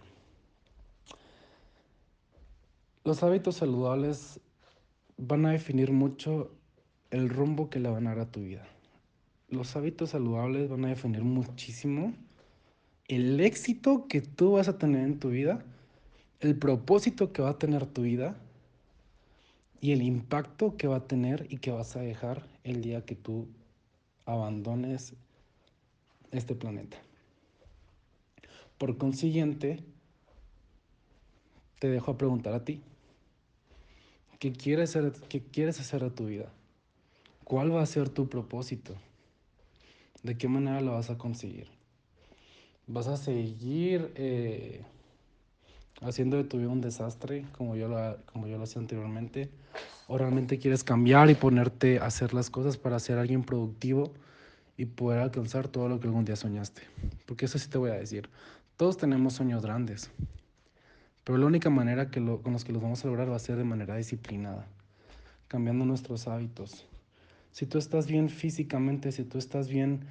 Los 3.04 3.22
hábitos 3.22 3.58
saludables 3.58 4.40
van 5.18 5.46
a 5.46 5.52
definir 5.52 5.92
mucho 5.92 6.56
el 7.12 7.28
rumbo 7.28 7.70
que 7.70 7.82
le 7.82 7.90
van 7.90 8.08
a 8.08 8.12
dar 8.12 8.20
a 8.20 8.32
tu 8.32 8.40
vida. 8.40 8.66
Los 9.50 9.76
hábitos 9.76 10.12
saludables 10.12 10.70
van 10.70 10.86
a 10.86 10.88
definir 10.88 11.24
muchísimo 11.26 12.14
el 13.08 13.40
éxito 13.40 14.08
que 14.08 14.22
tú 14.22 14.54
vas 14.54 14.68
a 14.68 14.78
tener 14.78 15.04
en 15.04 15.20
tu 15.20 15.30
vida, 15.30 15.64
el 16.40 16.58
propósito 16.58 17.34
que 17.34 17.42
va 17.42 17.52
a 17.52 17.60
tener 17.60 17.86
tu 17.86 18.04
vida 18.04 18.36
y 19.82 19.92
el 19.92 20.02
impacto 20.02 20.78
que 20.78 20.88
va 20.88 20.98
a 20.98 21.08
tener 21.08 21.48
y 21.50 21.58
que 21.58 21.72
vas 21.72 21.96
a 21.96 22.02
dejar 22.02 22.46
el 22.64 22.82
día 22.82 23.06
que 23.06 23.16
tú 23.16 23.48
abandones 24.26 25.14
este 26.32 26.56
planeta. 26.56 26.98
Por 28.78 28.98
consiguiente, 28.98 29.84
te 31.80 31.90
dejo 31.90 32.12
a 32.12 32.18
preguntar 32.18 32.54
a 32.54 32.64
ti. 32.64 32.82
¿Qué 34.40 34.52
quieres, 34.54 34.96
hacer, 34.96 35.12
¿Qué 35.30 35.42
quieres 35.42 35.80
hacer 35.80 36.02
de 36.02 36.10
tu 36.10 36.26
vida? 36.26 36.52
¿Cuál 37.44 37.74
va 37.74 37.82
a 37.82 37.86
ser 37.86 38.10
tu 38.10 38.30
propósito? 38.30 38.96
¿De 40.22 40.38
qué 40.38 40.48
manera 40.48 40.82
lo 40.82 40.94
vas 40.94 41.10
a 41.10 41.18
conseguir? 41.18 41.73
¿Vas 42.86 43.08
a 43.08 43.16
seguir 43.16 44.12
eh, 44.16 44.84
haciendo 46.02 46.36
de 46.36 46.44
tu 46.44 46.58
vida 46.58 46.68
un 46.68 46.82
desastre 46.82 47.46
como 47.58 47.78
yo, 47.78 47.88
lo, 47.88 48.18
como 48.26 48.48
yo 48.48 48.58
lo 48.58 48.64
hacía 48.64 48.82
anteriormente? 48.82 49.50
¿O 50.08 50.18
realmente 50.18 50.60
quieres 50.60 50.84
cambiar 50.84 51.30
y 51.30 51.36
ponerte 51.36 52.00
a 52.00 52.08
hacer 52.08 52.34
las 52.34 52.50
cosas 52.50 52.78
para 52.78 53.00
ser 53.00 53.18
alguien 53.18 53.44
productivo 53.44 54.12
y 54.76 54.86
poder 54.86 55.20
alcanzar 55.20 55.70
todo 55.70 55.88
lo 55.88 56.02
que 56.02 56.08
algún 56.08 56.26
día 56.26 56.36
soñaste? 56.36 56.82
Porque 57.26 57.46
eso 57.46 57.58
sí 57.58 57.70
te 57.70 57.78
voy 57.78 57.92
a 57.92 57.94
decir. 57.94 58.30
Todos 58.76 58.98
tenemos 58.98 59.34
sueños 59.34 59.64
grandes. 59.64 60.12
Pero 61.24 61.38
la 61.38 61.46
única 61.46 61.70
manera 61.70 62.12
que 62.12 62.20
lo, 62.20 62.42
con 62.42 62.52
los 62.52 62.66
que 62.66 62.74
los 62.74 62.82
vamos 62.82 63.04
a 63.06 63.08
lograr 63.08 63.32
va 63.32 63.38
a 63.38 63.40
ser 63.40 63.56
de 63.56 63.64
manera 63.64 63.96
disciplinada, 63.96 64.68
cambiando 65.48 65.86
nuestros 65.86 66.28
hábitos. 66.28 66.86
Si 67.52 67.66
tú 67.66 67.78
estás 67.78 68.08
bien 68.08 68.30
físicamente, 68.30 69.14
si 69.14 69.24
tú 69.24 69.38
estás 69.38 69.70
bien 69.70 70.02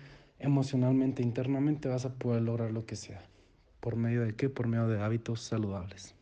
emocionalmente, 0.42 1.22
internamente, 1.22 1.88
vas 1.88 2.04
a 2.04 2.14
poder 2.14 2.42
lograr 2.42 2.70
lo 2.72 2.84
que 2.84 2.96
sea. 2.96 3.22
¿Por 3.80 3.96
medio 3.96 4.22
de 4.22 4.34
qué? 4.34 4.48
Por 4.50 4.66
medio 4.68 4.88
de 4.88 5.00
hábitos 5.00 5.40
saludables. 5.40 6.14